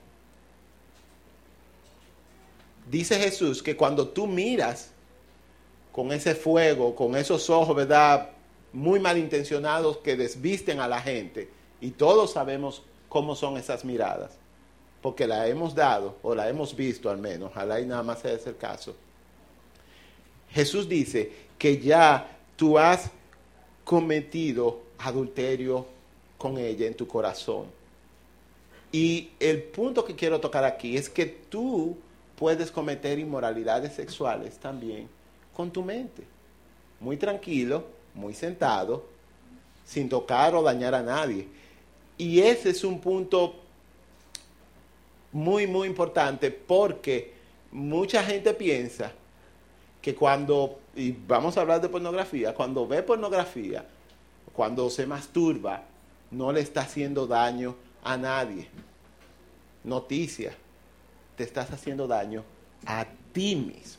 [2.89, 4.91] Dice Jesús que cuando tú miras
[5.99, 8.29] con ese fuego, con esos ojos, ¿verdad?
[8.71, 11.49] Muy malintencionados que desvisten a la gente.
[11.81, 14.31] Y todos sabemos cómo son esas miradas.
[15.01, 17.51] Porque la hemos dado, o la hemos visto al menos.
[17.51, 18.95] Ojalá y nada más sea ese el caso.
[20.51, 23.11] Jesús dice que ya tú has
[23.83, 25.85] cometido adulterio
[26.37, 27.65] con ella en tu corazón.
[28.89, 31.97] Y el punto que quiero tocar aquí es que tú
[32.37, 35.18] puedes cometer inmoralidades sexuales también
[35.59, 36.23] con tu mente.
[37.01, 37.83] Muy tranquilo,
[38.15, 39.03] muy sentado,
[39.85, 41.49] sin tocar o dañar a nadie.
[42.17, 43.55] Y ese es un punto
[45.33, 47.33] muy, muy importante porque
[47.73, 49.11] mucha gente piensa
[50.01, 53.85] que cuando, y vamos a hablar de pornografía, cuando ve pornografía,
[54.53, 55.83] cuando se masturba,
[56.31, 58.69] no le está haciendo daño a nadie.
[59.83, 60.53] Noticia,
[61.35, 62.45] te estás haciendo daño
[62.85, 63.98] a ti mismo.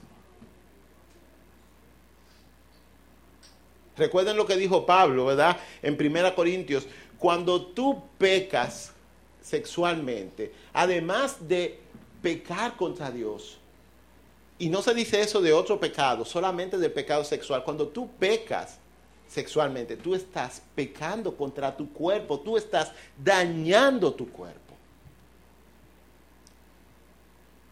[3.96, 5.58] Recuerden lo que dijo Pablo, ¿verdad?
[5.82, 6.86] En 1 Corintios,
[7.18, 8.92] cuando tú pecas
[9.42, 11.78] sexualmente, además de
[12.22, 13.58] pecar contra Dios,
[14.58, 18.78] y no se dice eso de otro pecado, solamente de pecado sexual, cuando tú pecas
[19.28, 24.74] sexualmente, tú estás pecando contra tu cuerpo, tú estás dañando tu cuerpo.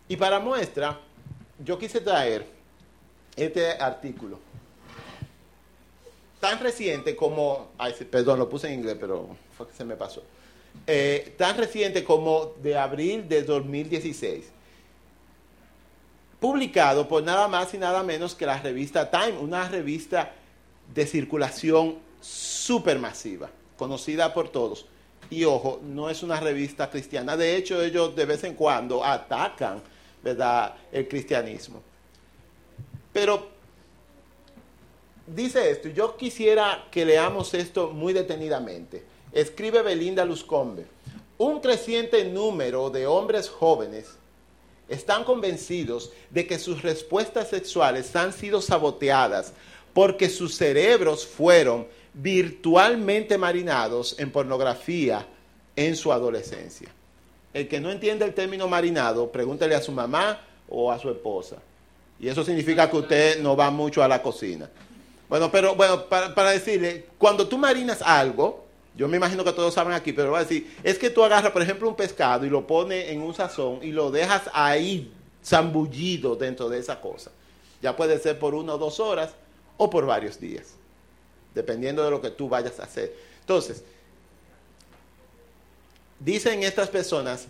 [0.08, 0.98] Y para muestra,
[1.62, 2.46] yo quise traer
[3.36, 4.47] este artículo
[6.40, 7.70] tan reciente como,
[8.10, 10.22] perdón, lo puse en inglés, pero fue que se me pasó,
[10.86, 14.46] eh, tan reciente como de abril de 2016,
[16.40, 20.32] publicado por nada más y nada menos que la revista Time, una revista
[20.94, 24.86] de circulación supermasiva, conocida por todos.
[25.30, 29.82] Y ojo, no es una revista cristiana, de hecho ellos de vez en cuando atacan,
[30.22, 31.82] ¿verdad?, el cristianismo.
[33.12, 33.57] Pero
[35.34, 39.04] dice esto, yo quisiera que leamos esto muy detenidamente.
[39.32, 40.86] Escribe Belinda Luzcombe.
[41.38, 44.16] Un creciente número de hombres jóvenes
[44.88, 49.52] están convencidos de que sus respuestas sexuales han sido saboteadas
[49.92, 55.26] porque sus cerebros fueron virtualmente marinados en pornografía
[55.76, 56.88] en su adolescencia.
[57.54, 61.56] El que no entiende el término marinado, pregúntele a su mamá o a su esposa.
[62.20, 64.68] Y eso significa que usted no va mucho a la cocina.
[65.28, 68.64] Bueno, pero bueno, para, decirle, cuando tú marinas algo,
[68.94, 71.52] yo me imagino que todos saben aquí, pero voy a decir, es que tú agarras,
[71.52, 75.12] por ejemplo, un pescado y lo pones en un sazón y lo dejas ahí
[75.44, 77.30] zambullido dentro de esa cosa.
[77.82, 79.34] Ya puede ser por una o dos horas
[79.76, 80.74] o por varios días,
[81.54, 83.14] dependiendo de lo que tú vayas a hacer.
[83.40, 83.84] Entonces,
[86.18, 87.46] dicen estas personas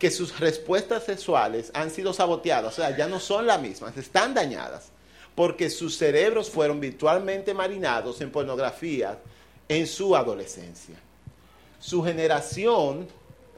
[0.00, 4.34] que sus respuestas sexuales han sido saboteadas, o sea, ya no son las mismas, están
[4.34, 4.90] dañadas
[5.34, 9.18] porque sus cerebros fueron virtualmente marinados en pornografía
[9.68, 10.96] en su adolescencia.
[11.78, 13.08] Su generación,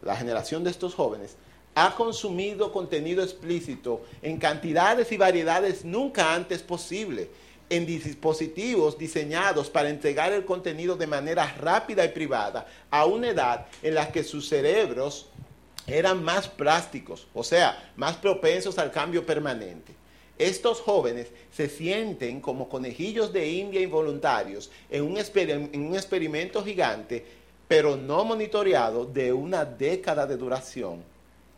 [0.02, 1.36] la generación de estos jóvenes,
[1.74, 7.30] ha consumido contenido explícito en cantidades y variedades nunca antes posible,
[7.70, 13.66] en dispositivos diseñados para entregar el contenido de manera rápida y privada a una edad
[13.82, 15.30] en la que sus cerebros
[15.86, 19.94] eran más plásticos, o sea, más propensos al cambio permanente.
[20.38, 27.24] Estos jóvenes se sienten como conejillos de India involuntarios en un, en un experimento gigante,
[27.68, 31.02] pero no monitoreado de una década de duración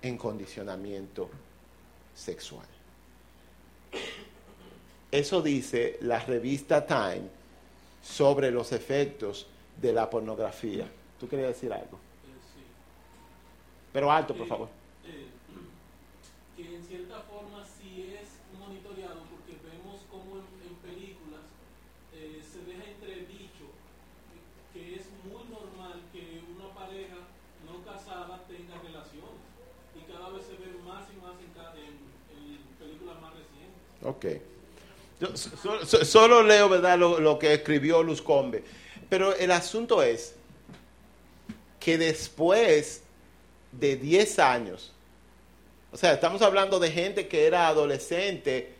[0.02, 1.30] en condicionamiento
[2.14, 2.66] sexual.
[5.10, 7.28] Eso dice la revista Time
[8.02, 9.46] sobre los efectos
[9.80, 10.87] de la pornografía.
[11.18, 11.96] ¿Tú querías decir algo?
[11.96, 12.62] Eh, sí.
[13.92, 14.68] Pero alto, por favor.
[15.06, 15.28] Eh,
[16.56, 21.46] que en cierta forma sí es monitoreado porque vemos como en, películas
[22.12, 23.70] eh, se deja entredicho
[24.72, 27.22] que es muy normal que una pareja
[27.64, 29.40] no casada tenga relaciones
[29.94, 32.14] y cada vez se ve más y más en,
[32.78, 33.80] películas más recientes.
[34.05, 34.27] Ok.
[35.21, 35.37] Yo,
[36.05, 36.99] solo, leo ¿verdad?
[36.99, 38.62] Lo, lo que escribió Luz Combe.
[39.09, 40.35] Pero el asunto es
[41.81, 43.03] que después
[43.73, 44.95] de 10 años
[45.95, 48.75] o sea, estamos hablando de gente que era adolescente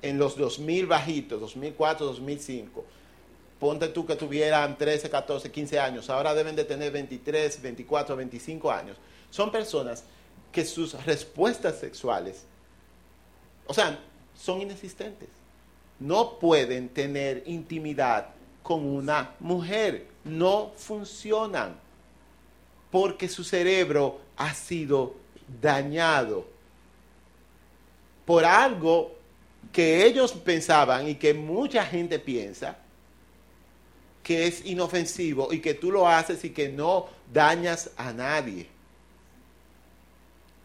[0.00, 2.84] en los 2000 bajitos, 2004, 2005.
[3.58, 8.70] ponte tú que tuvieran 13, 14, 15 años, ahora deben de tener 23, 24, 25
[8.70, 8.96] años.
[9.30, 10.04] Son personas
[10.52, 12.44] que sus respuestas sexuales,
[13.66, 13.98] o sea,
[14.42, 15.28] son inexistentes.
[16.00, 18.30] No pueden tener intimidad
[18.62, 21.76] con una mujer, no funcionan,
[22.90, 25.14] porque su cerebro ha sido
[25.60, 26.46] dañado
[28.24, 29.14] por algo
[29.72, 32.78] que ellos pensaban y que mucha gente piensa
[34.22, 38.66] que es inofensivo y que tú lo haces y que no dañas a nadie,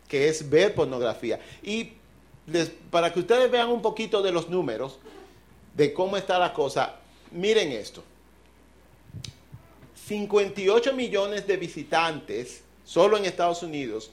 [0.08, 1.40] que es ver pornografía.
[1.64, 1.97] Y
[2.90, 5.00] para que ustedes vean un poquito de los números,
[5.76, 6.96] de cómo está la cosa,
[7.32, 8.04] miren esto.
[10.08, 14.12] 58 millones de visitantes solo en Estados Unidos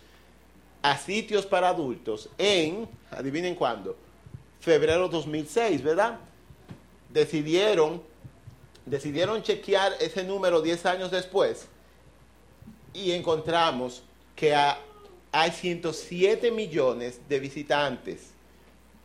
[0.82, 3.96] a sitios para adultos en, adivinen cuándo,
[4.60, 6.18] febrero 2006, ¿verdad?
[7.10, 8.02] Decidieron,
[8.84, 11.68] decidieron chequear ese número 10 años después
[12.92, 14.02] y encontramos
[14.34, 14.54] que
[15.36, 18.30] hay 107 millones de visitantes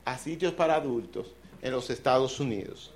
[0.05, 2.91] a sitios para adultos en los Estados Unidos.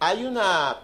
[0.00, 0.78] Hay una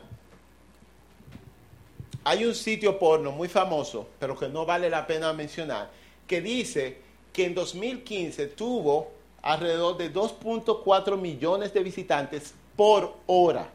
[2.24, 5.90] hay un sitio porno muy famoso, pero que no vale la pena mencionar,
[6.26, 6.98] que dice
[7.32, 13.70] que en 2015 tuvo alrededor de 2.4 millones de visitantes por hora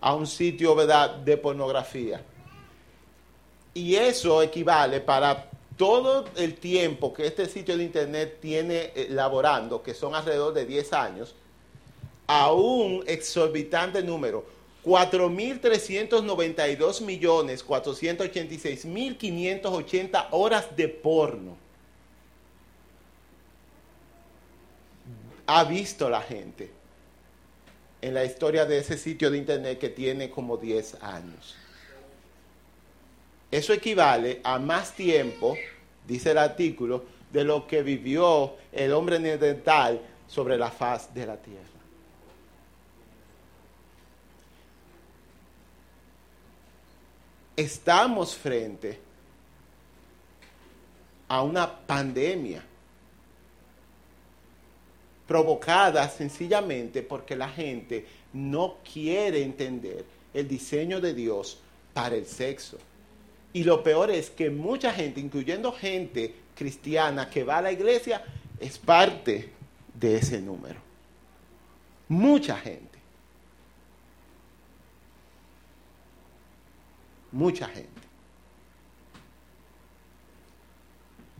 [0.00, 2.24] a un sitio de pornografía.
[3.76, 9.92] Y eso equivale para todo el tiempo que este sitio de internet tiene elaborando, que
[9.92, 11.34] son alrededor de 10 años,
[12.26, 14.46] a un exorbitante número
[14.82, 21.58] 4.392 millones 486 mil 580 horas de porno.
[25.44, 26.70] Ha visto la gente
[28.00, 31.56] en la historia de ese sitio de internet que tiene como 10 años.
[33.50, 35.56] Eso equivale a más tiempo,
[36.06, 41.36] dice el artículo, de lo que vivió el hombre neandertal sobre la faz de la
[41.36, 41.76] tierra.
[47.56, 48.98] estamos frente
[51.28, 52.62] a una pandemia
[55.26, 60.04] provocada sencillamente porque la gente no quiere entender
[60.34, 61.58] el diseño de Dios
[61.94, 62.78] para el sexo.
[63.52, 68.22] Y lo peor es que mucha gente, incluyendo gente cristiana que va a la iglesia,
[68.60, 69.50] es parte
[69.94, 70.80] de ese número.
[72.08, 72.96] Mucha gente.
[77.36, 77.90] mucha gente.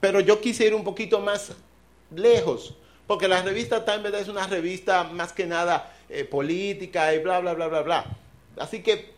[0.00, 1.52] Pero yo quise ir un poquito más
[2.14, 2.74] lejos,
[3.06, 7.54] porque la revista Time es una revista más que nada eh, política y bla, bla,
[7.54, 8.16] bla, bla, bla.
[8.58, 9.15] Así que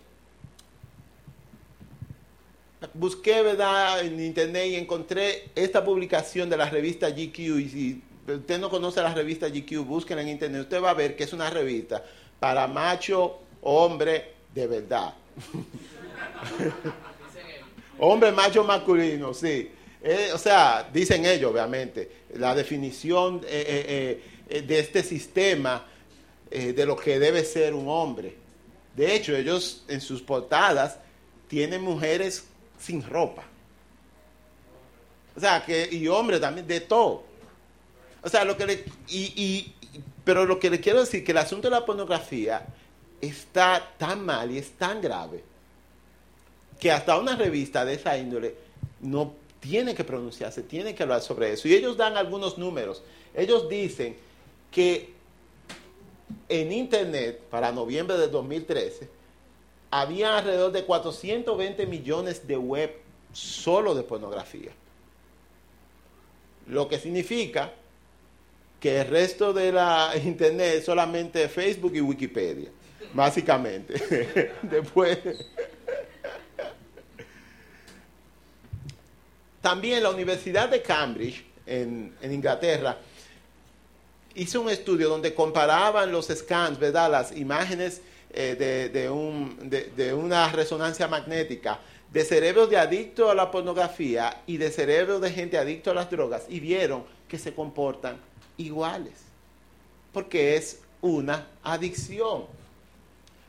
[2.95, 4.01] busqué ¿verdad?
[4.05, 7.38] en internet y encontré esta publicación de la revista GQ.
[7.38, 10.62] Y si usted no conoce la revista GQ, búsquenla en internet.
[10.62, 12.05] Usted va a ver que es una revista
[12.38, 15.14] para macho, hombre, de verdad.
[18.01, 19.73] Hombre, macho, masculino, sí.
[20.03, 25.85] Eh, o sea, dicen ellos, obviamente, la definición eh, eh, de este sistema
[26.49, 28.35] de lo que debe ser un hombre.
[28.97, 30.97] De hecho, ellos en sus portadas
[31.47, 32.47] tienen mujeres
[32.79, 33.45] sin ropa.
[35.37, 37.25] O sea, que, y hombres también, de todo.
[38.23, 39.73] O sea, lo que le, y,
[40.25, 42.67] pero lo que le quiero decir, que el asunto de la pornografía
[43.21, 45.45] está tan mal y es tan grave
[46.79, 48.55] que hasta una revista de esa índole
[49.01, 51.69] no tiene que pronunciarse, tiene que hablar sobre eso.
[51.69, 53.03] Y ellos dan algunos números.
[53.35, 54.17] Ellos dicen
[54.71, 55.12] que
[56.49, 59.09] en Internet, para noviembre de 2013,
[59.90, 62.94] había alrededor de 420 millones de web
[63.33, 64.70] solo de pornografía.
[66.66, 67.72] Lo que significa
[68.80, 72.70] que el resto de la Internet es solamente Facebook y Wikipedia,
[73.14, 74.53] básicamente.
[74.62, 75.18] Después...
[79.61, 82.97] También la Universidad de Cambridge, en, Inglaterra,
[84.34, 87.11] hizo un estudio donde comparaban los scans, ¿verdad?
[87.11, 88.01] Las imágenes
[88.31, 91.81] eh, de, una resonancia magnética
[92.12, 96.11] de cerebros de adictos a la pornografía y de cerebros de gente adicto a las
[96.11, 98.18] drogas y vieron que se comportan
[98.57, 99.14] iguales,
[100.12, 102.45] porque es una adicción.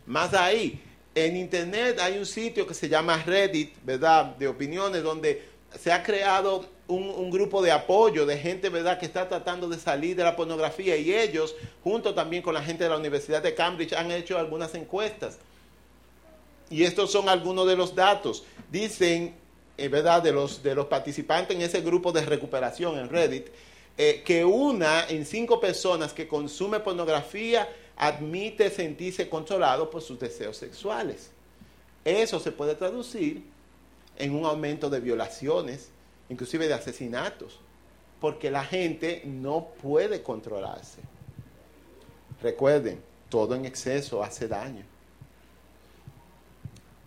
[0.06, 0.82] Más ahí,
[1.16, 4.36] en Internet hay un sitio que se llama Reddit, ¿verdad?
[4.38, 5.44] De opiniones, donde
[5.78, 10.16] se ha creado un, grupo de apoyo de gente, ¿verdad?, que está tratando de salir
[10.16, 13.94] de la pornografía y ellos, junto también con la gente de la Universidad de Cambridge,
[13.94, 15.38] han hecho algunas encuestas.
[16.70, 18.44] Y estos son algunos de los datos.
[18.72, 19.36] Dicen,
[19.78, 23.48] eh, ¿verdad?, de los, de los participantes en ese grupo de recuperación en Reddit,
[23.98, 30.58] eh, que una en cinco personas que consume pornografía admite sentirse controlado por sus deseos
[30.58, 31.30] sexuales.
[32.04, 33.44] Eso se puede traducir
[34.18, 35.90] en un aumento de violaciones,
[36.30, 37.60] inclusive de asesinatos,
[38.22, 41.02] porque la gente no puede controlarse.
[42.42, 44.84] Recuerden, todo en exceso hace daño.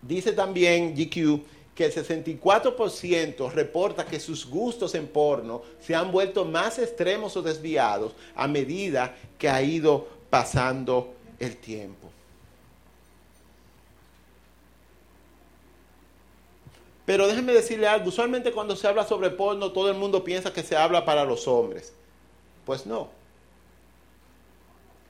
[0.03, 1.45] Dice también GQ
[1.75, 7.43] que el 64% reporta que sus gustos en porno se han vuelto más extremos o
[7.43, 12.12] desviados a medida que ha ido pasando el tiempo.
[17.05, 20.63] Pero déjenme decirle algo, usualmente cuando se habla sobre porno todo el mundo piensa que
[20.63, 21.93] se habla para los hombres.
[22.65, 23.11] Pues no.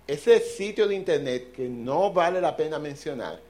[0.07, 3.41] Ese sitio de internet que no vale la pena mencionar,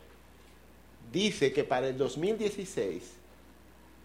[1.12, 3.22] dice que para el 2016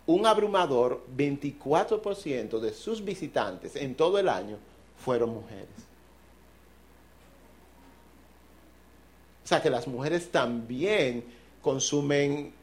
[0.06, 4.58] un abrumador 24% de sus visitantes en todo el año
[4.98, 5.68] fueron mujeres.
[9.44, 11.24] O sea que las mujeres también
[11.62, 12.54] consumen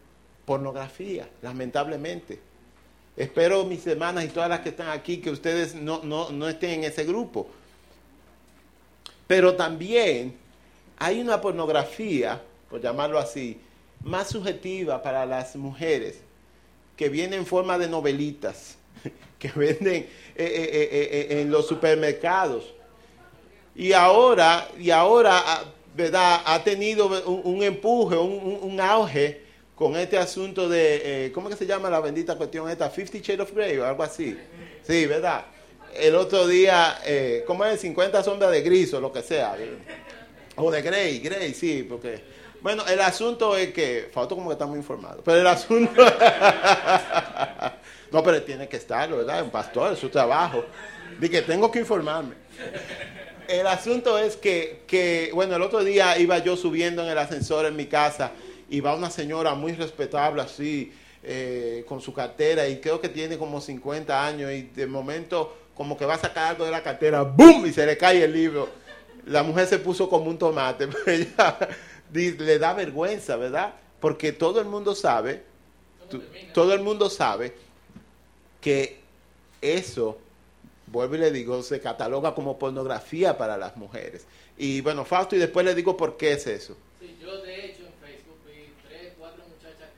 [0.45, 2.41] pornografía, lamentablemente.
[3.17, 6.85] Espero mis hermanas y todas las que están aquí que ustedes no, no estén en
[6.85, 7.49] ese grupo.
[9.27, 10.37] Pero también
[10.99, 13.61] hay una pornografía, por llamarlo así,
[14.03, 16.21] más subjetiva para las mujeres,
[16.97, 18.77] que viene en forma de novelitas,
[19.39, 22.73] que venden eh, eh, eh, en los supermercados.
[23.75, 25.65] Y ahora, y ahora ah,
[25.97, 26.43] ¿verdad?
[26.45, 29.43] ha tenido un, empuje, un, auge
[29.75, 32.91] con este asunto de, ¿cómo que se llama la bendita cuestión esta?
[32.91, 34.39] Fifty Shades of Grey o algo así.
[34.83, 35.47] Sí, ¿verdad?
[35.95, 36.99] El otro día,
[37.47, 37.81] ¿cómo es?
[37.81, 39.57] 50 sombras de gris o lo que sea.
[40.57, 42.23] O de Grey, Grey, sí, porque
[42.65, 46.03] bueno, el asunto es que, Fausto como que está muy informado, pero el asunto...
[48.11, 49.43] no, pero tiene que estar, ¿verdad?
[49.43, 50.65] Un pastor, es su trabajo.
[51.21, 52.37] Dije, tengo que informarme.
[53.49, 57.67] El asunto es que, que, bueno, el otro día iba yo subiendo en el ascensor
[57.67, 58.33] en mi casa
[58.69, 60.93] y va una señora muy respetable así,
[61.23, 65.97] eh, con su cartera y creo que tiene como 50 años y de momento como
[65.97, 67.67] que va a sacar algo de la cartera, ¡boom!
[67.67, 68.69] y se le cae el libro.
[69.27, 71.59] La mujer se puso como un tomate, pero ella
[72.13, 73.75] le da vergüenza, ¿verdad?
[74.01, 75.43] Porque todo el mundo sabe,
[76.53, 77.55] todo el mundo sabe
[78.61, 79.01] que
[79.61, 80.19] eso,
[80.87, 84.27] vuelvo y le digo, se cataloga como pornografía para las mujeres.
[84.57, 86.77] Y bueno, Fausto, y después le digo por qué es eso.
[87.01, 89.89] Sí, yo de hecho en Facebook vi tres, cuatro muchachas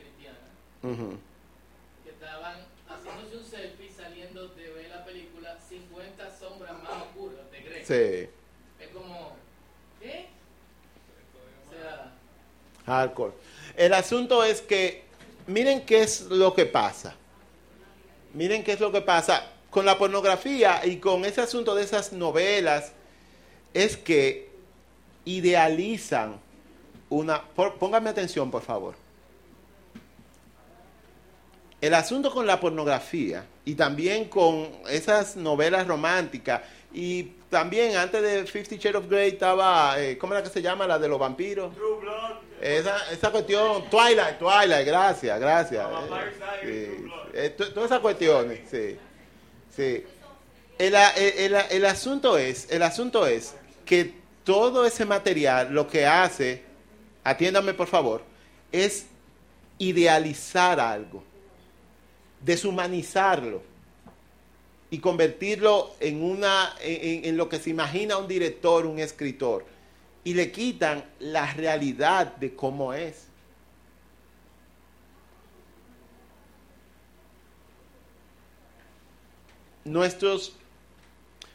[0.86, 1.18] cristianas
[2.04, 2.56] que estaban
[2.88, 7.84] haciéndose un selfie saliendo de ver la película 50 sombras más oscuras de Grey.
[7.84, 8.30] Sí.
[12.86, 13.32] Hardcore.
[13.76, 15.02] El asunto es que,
[15.46, 17.14] miren qué es lo que pasa.
[18.32, 22.12] Miren qué es lo que pasa con la pornografía y con ese asunto de esas
[22.12, 22.92] novelas.
[23.74, 24.48] Es que
[25.24, 26.40] idealizan
[27.10, 27.42] una...
[27.42, 28.94] pónganme atención, por favor.
[31.80, 36.62] El asunto con la pornografía y también con esas novelas románticas
[36.92, 40.86] y también antes de Fifty Shades of Grey estaba, eh, ¿cómo era que se llama?
[40.86, 41.74] La de los vampiros.
[41.74, 42.36] True Blood.
[42.60, 45.86] Esa, esa cuestión, Twilight, Twilight, gracias, gracias.
[46.62, 48.96] Eh, todas esas cuestiones, sí.
[49.76, 50.04] sí.
[50.78, 53.54] El, el, el, asunto es, el asunto es
[53.84, 54.14] que
[54.44, 56.62] todo ese material lo que hace,
[57.24, 58.22] atiéndame por favor,
[58.72, 59.06] es
[59.78, 61.22] idealizar algo,
[62.40, 63.62] deshumanizarlo
[64.90, 69.64] y convertirlo en, una, en, lo que se imagina un director, un escritor
[70.24, 73.26] y le quitan la realidad de cómo es.
[79.84, 80.56] Nuestros,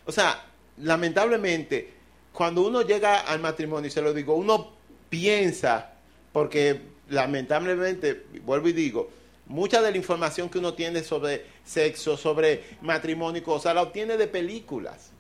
[0.06, 0.46] o sea,
[0.78, 1.94] lamentablemente,
[2.32, 4.72] cuando uno llega al matrimonio, y se lo digo, uno
[5.10, 5.94] piensa,
[6.32, 6.80] porque
[7.10, 9.10] lamentablemente, vuelvo y digo,
[9.52, 14.18] mucha de la información que uno tiene sobre sexo, sobre matrimonio y cosas, la obtiene
[14.18, 15.12] de películas.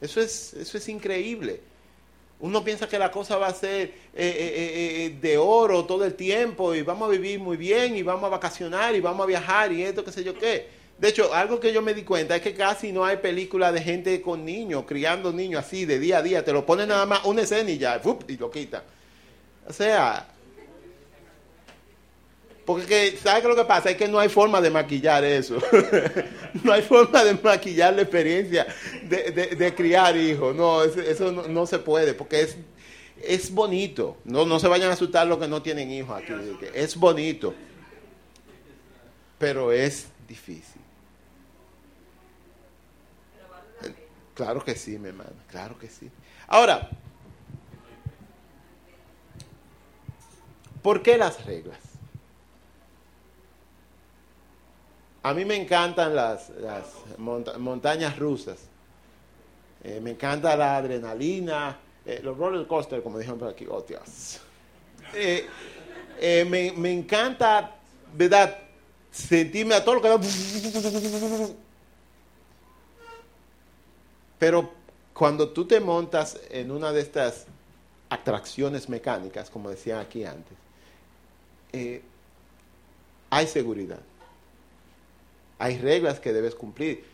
[0.00, 1.60] Eso es, eso es increíble.
[2.40, 6.14] Uno piensa que la cosa va a ser eh, eh, eh, de oro todo el
[6.14, 9.72] tiempo y vamos a vivir muy bien y vamos a vacacionar y vamos a viajar
[9.72, 10.68] y esto, qué sé yo qué.
[10.98, 13.80] De hecho, algo que yo me di cuenta es que casi no hay película de
[13.80, 16.44] gente con niños, criando niños así de día a día.
[16.44, 18.82] Te lo ponen nada más una escena y ya, y lo quitan.
[19.66, 20.28] O sea,
[22.64, 23.90] Porque, ¿sabes lo que pasa?
[23.90, 25.58] Es que no hay forma de maquillar eso.
[26.62, 28.66] no hay forma de maquillar la experiencia
[29.02, 30.54] de, criar hijos.
[30.54, 32.56] No, eso no, se puede, porque es,
[33.20, 34.16] es bonito.
[34.24, 36.32] No, no se vayan a asustar los que no tienen hijos aquí.
[36.72, 37.52] Es bonito.
[39.38, 40.80] Pero es difícil.
[44.34, 46.10] Claro que sí, mi hermano, claro que sí.
[46.46, 46.88] Ahora,
[50.80, 51.91] ¿por qué las reglas?
[55.24, 56.50] A mí me encantan las,
[57.58, 58.58] montañas rusas.
[59.84, 63.66] Eh, me encanta la adrenalina, eh, los roller coasters, como dijeron por aquí.
[63.70, 64.40] Oh, Dios.
[65.14, 65.46] Eh,
[66.48, 67.76] me, me, encanta,
[68.14, 68.58] ¿verdad?
[69.10, 71.56] Sentirme a todo lo que
[74.38, 74.70] pero
[75.12, 77.46] cuando tú te montas en una de estas
[78.08, 80.56] atracciones mecánicas, como decía aquí antes,
[83.30, 84.00] hay seguridad.
[85.62, 87.04] Hay reglas que debes cumplir.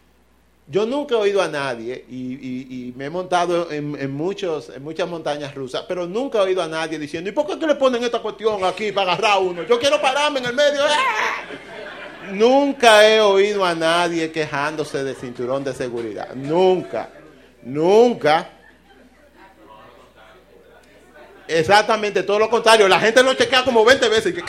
[0.68, 5.54] Yo nunca he oído a nadie, y, me he montado en, muchos, en muchas montañas
[5.54, 8.64] rusas, pero nunca he oído a nadie diciendo, ¿y por qué le ponen esta cuestión
[8.64, 9.64] aquí para agarrar a uno?
[9.64, 10.80] Yo quiero pararme en el medio.
[12.32, 16.34] Nunca he oído a nadie quejándose del cinturón de seguridad.
[16.34, 17.10] Nunca.
[17.62, 18.48] Nunca.
[21.46, 22.88] Exactamente, todo lo contrario.
[22.88, 24.34] La gente lo chequea como 20 veces.
[24.34, 24.42] Y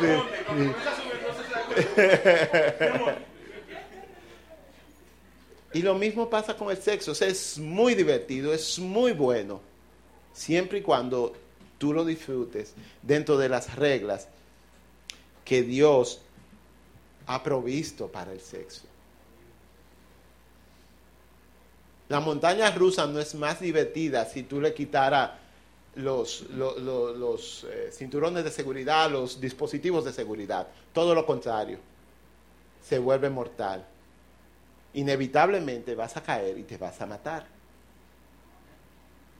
[5.82, 7.12] lo mismo pasa con el sexo.
[7.12, 9.60] es muy divertido, es muy bueno.
[10.32, 11.34] Siempre y cuando
[11.78, 14.28] tú lo disfrutes dentro de las reglas
[15.44, 16.20] que Dios
[17.26, 18.82] ha provisto para el sexo.
[22.08, 25.30] La montaña rusa no es más divertida si tú le quitaras
[25.94, 30.68] los, los, eh, cinturones de seguridad, los dispositivos de seguridad.
[30.92, 31.78] Todo lo contrario,
[32.82, 33.84] se vuelve mortal.
[34.94, 37.46] Inevitablemente vas a caer y te vas a matar.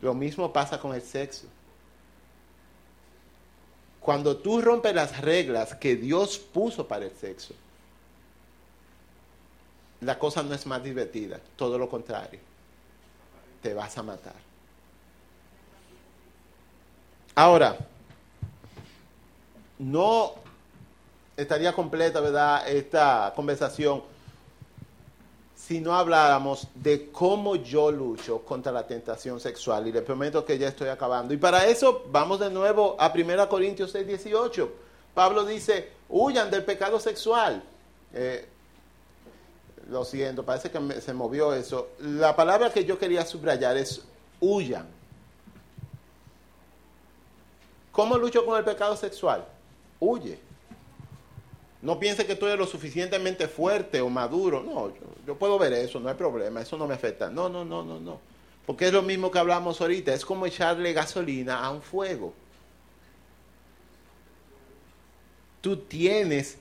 [0.01, 1.47] Lo mismo pasa con el sexo.
[4.01, 7.55] Cuando tú rompes las reglas que Dios puso para el sexo,
[10.01, 12.41] la cosa no es más divertida, todo lo contrario
[13.63, 14.52] te vas a matar.
[17.35, 17.79] Ahora,
[19.79, 20.33] no
[21.37, 24.03] estaría completa, ¿verdad?, esta conversación
[25.57, 29.87] si no habláramos de cómo yo lucho contra la tentación sexual.
[29.87, 31.33] Y le prometo que ya estoy acabando.
[31.33, 34.73] Y para eso vamos de nuevo a 1 Corintios 6, 18.
[35.15, 37.63] Pablo dice, huyan del pecado sexual.
[38.13, 38.49] Eh,
[39.89, 41.91] lo siento, parece que se movió eso.
[42.01, 44.03] La palabra que yo quería subrayar es
[44.41, 44.89] huyan.
[47.93, 49.47] ¿Cómo lucho con el pecado sexual?
[50.01, 50.39] Huye.
[51.83, 54.63] No piense que tú eres lo suficientemente fuerte o maduro.
[54.63, 57.29] No, yo, yo, puedo ver eso, no hay problema, eso no me afecta.
[57.29, 58.21] No, no, no, no, no.
[58.65, 62.33] Porque es lo mismo que hablamos ahorita, es como echarle gasolina a un fuego.
[65.61, 66.59] Tú tienes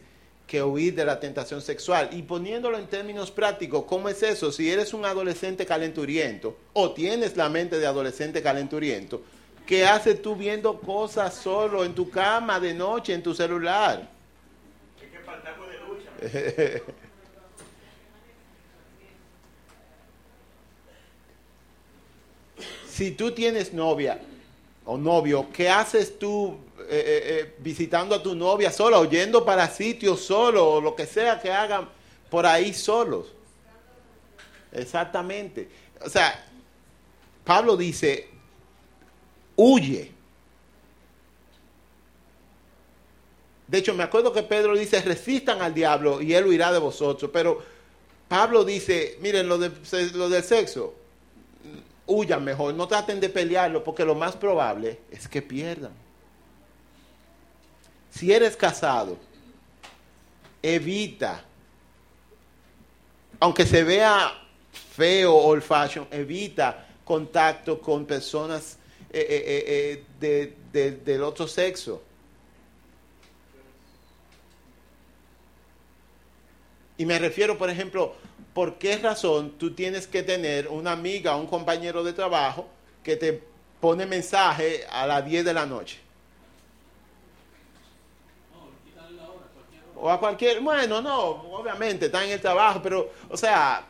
[0.51, 2.09] que huir de la tentación sexual.
[2.11, 4.51] Y poniéndolo en términos prácticos, ¿cómo es eso?
[4.51, 9.21] Si eres un adolescente calenturiento o tienes la mente de adolescente calenturiento,
[9.65, 14.09] ¿qué haces tú viendo cosas solo en tu cama de noche, en tu celular?
[22.87, 24.19] si tú tienes novia
[24.85, 29.65] o novio, ¿qué haces tú eh, eh, eh, visitando a tu novia sola, oyendo para
[29.69, 31.87] sitios solo, o lo que sea que hagan
[32.29, 33.27] por ahí solos.
[34.71, 35.69] Exactamente.
[36.03, 36.45] O sea,
[37.45, 38.27] Pablo dice,
[39.61, 40.11] huye.
[43.67, 47.29] De hecho, me acuerdo que Pedro dice, resistan al diablo y él huirá de vosotros.
[47.31, 47.63] Pero
[48.27, 49.71] Pablo dice, miren, lo, de,
[50.13, 50.95] lo del sexo,
[52.07, 55.93] huyan mejor, no traten de pelearlo, porque lo más probable es que pierdan.
[58.09, 59.17] Si eres casado,
[60.61, 61.45] evita,
[63.39, 64.33] aunque se vea
[64.95, 68.77] feo old fashion, evita contacto con personas
[69.13, 72.01] eh, eh, eh, del otro sexo.
[76.97, 78.15] Y me refiero, por ejemplo,
[78.53, 82.67] ¿por qué razón tú tienes que tener una amiga o un compañero de trabajo
[83.03, 83.41] que te
[83.79, 85.99] pone mensaje a las 10 de la noche?
[90.01, 91.19] o a cualquier, bueno, no,
[91.53, 93.85] obviamente está en el trabajo, pero, o sea,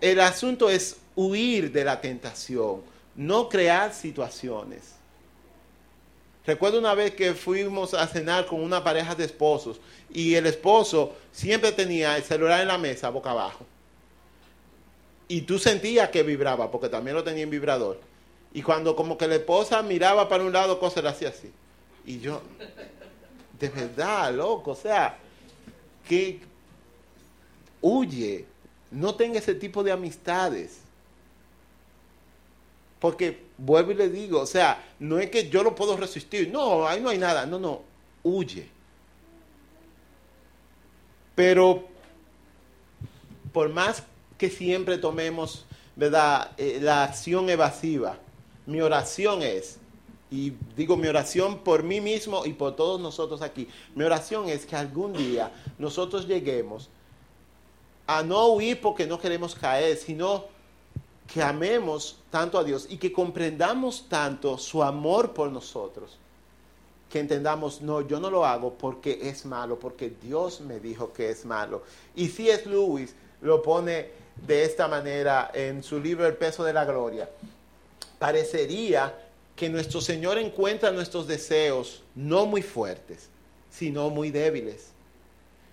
[0.00, 2.82] el asunto es huir de la tentación,
[3.20, 4.94] no crear situaciones.
[6.46, 9.78] Recuerdo una vez que fuimos a cenar con una pareja de esposos
[10.10, 13.66] y el esposo siempre tenía el celular en la mesa boca abajo.
[15.28, 18.00] Y tú sentías que vibraba, porque también lo tenía en vibrador.
[18.54, 21.52] Y cuando como que la esposa miraba para un lado, cosas le hacía así.
[22.06, 22.40] Y yo,
[23.60, 25.18] de verdad, loco, o sea,
[26.08, 26.40] que
[27.82, 28.46] huye,
[28.90, 30.89] no tenga ese tipo de amistades.
[33.00, 36.86] Porque vuelvo y le digo, o sea, no es que yo lo puedo resistir, no,
[36.86, 37.82] ahí no hay nada, no, no,
[38.22, 38.68] huye.
[41.34, 41.88] Pero
[43.52, 44.02] por más
[44.36, 45.64] que siempre tomemos,
[45.96, 48.18] ¿verdad?, eh, la acción evasiva,
[48.66, 49.78] mi oración es,
[50.30, 54.64] y digo mi oración por mí mismo y por todos nosotros aquí, mi oración es
[54.64, 56.88] que algún día nosotros lleguemos
[58.06, 60.44] a no huir porque no queremos caer, sino
[61.32, 66.18] que amemos tanto a Dios y que comprendamos tanto su amor por nosotros,
[67.08, 71.30] que entendamos, no, yo no lo hago porque es malo, porque Dios me dijo que
[71.30, 71.82] es malo.
[72.16, 74.10] Y si es Lewis lo pone
[74.46, 77.28] de esta manera en su libro El peso de la gloria.
[78.18, 79.14] Parecería
[79.54, 83.28] que nuestro Señor encuentra nuestros deseos no muy fuertes,
[83.70, 84.88] sino muy débiles.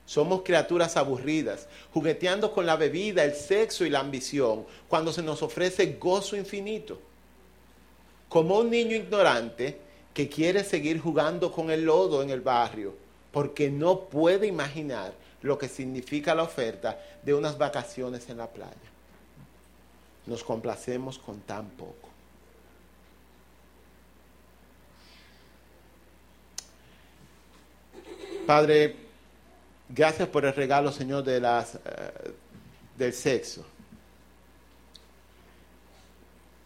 [0.08, 5.44] Somos criaturas aburridas, jugueteando con la bebida, el sexo y la ambición, cuando se nos
[5.44, 6.98] ofrece gozo infinito.
[8.30, 9.78] Como un niño ignorante
[10.14, 12.96] que quiere seguir jugando con el lodo en el barrio,
[13.34, 18.72] porque no puede imaginar lo que significa la oferta de unas vacaciones en la playa.
[20.26, 22.08] Nos complacemos con tan poco.
[28.46, 29.07] Padre,
[29.90, 31.80] Gracias por el regalo, Señor, de las, eh,
[32.98, 33.66] del sexo.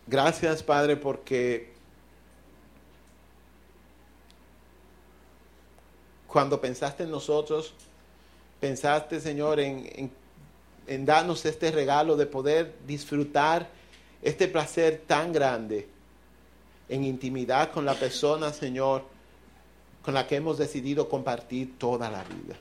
[0.07, 1.71] Gracias, Padre, porque
[6.27, 7.73] cuando pensaste en nosotros,
[8.59, 10.11] pensaste, Señor, en,
[10.87, 13.69] en darnos este regalo de poder disfrutar
[14.21, 15.87] este placer tan grande
[16.89, 19.03] en intimidad con la persona, Señor,
[20.01, 22.57] con la que hemos decidido compartir toda la vida.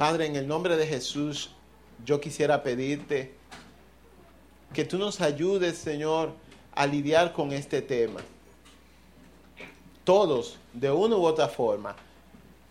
[0.00, 1.50] Padre, en el nombre de Jesús,
[2.06, 3.34] yo quisiera pedirte
[4.72, 6.32] que tú nos ayudes, Señor,
[6.74, 8.22] a lidiar con este tema.
[10.02, 11.96] Todos, de una u otra forma,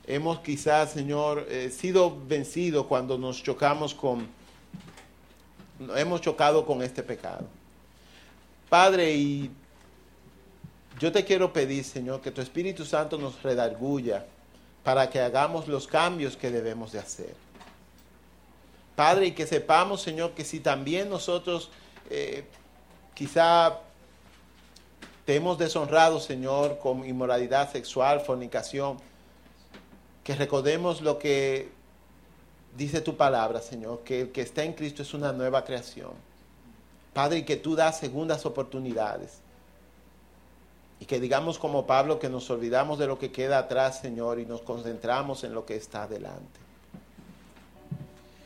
[0.07, 4.27] hemos quizás, Señor, eh, sido vencidos cuando nos chocamos con,
[5.95, 7.45] hemos chocado con este pecado.
[8.69, 9.51] Padre, y
[10.99, 14.25] yo te quiero pedir, Señor, que tu Espíritu Santo nos redarguya
[14.83, 17.35] para que hagamos los cambios que debemos de hacer.
[18.95, 21.69] Padre, y que sepamos, Señor, que si también nosotros
[22.09, 22.43] eh,
[23.13, 23.79] quizá
[25.25, 28.97] te hemos deshonrado, Señor, con inmoralidad sexual, fornicación,
[30.23, 31.69] que recordemos lo que
[32.75, 36.11] dice tu palabra, Señor, que el que está en Cristo es una nueva creación.
[37.13, 39.39] Padre, y que tú das segundas oportunidades
[40.99, 44.45] y que digamos como Pablo que nos olvidamos de lo que queda atrás, Señor, y
[44.45, 46.59] nos concentramos en lo que está adelante.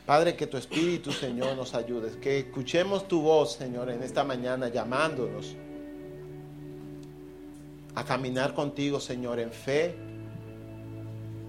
[0.06, 2.20] Padre, que tu Espíritu, Señor, nos ayude.
[2.20, 5.56] Que escuchemos tu voz, Señor, en esta mañana llamándonos
[7.94, 9.94] a caminar contigo, Señor, en fe,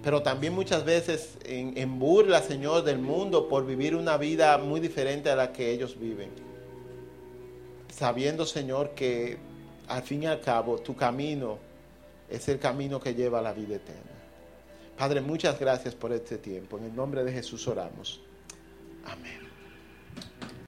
[0.03, 5.29] pero también muchas veces en, burla, Señor, del mundo por vivir una vida muy diferente
[5.31, 6.29] a la que ellos viven.
[7.91, 9.39] Sabiendo, Señor, que
[9.87, 11.57] al fin y al cabo, tu camino
[12.29, 14.11] es el camino que lleva a la vida eterna.
[14.97, 16.77] Padre, muchas gracias por este tiempo.
[16.77, 18.21] En el nombre de Jesús oramos.
[19.05, 19.44] Amén.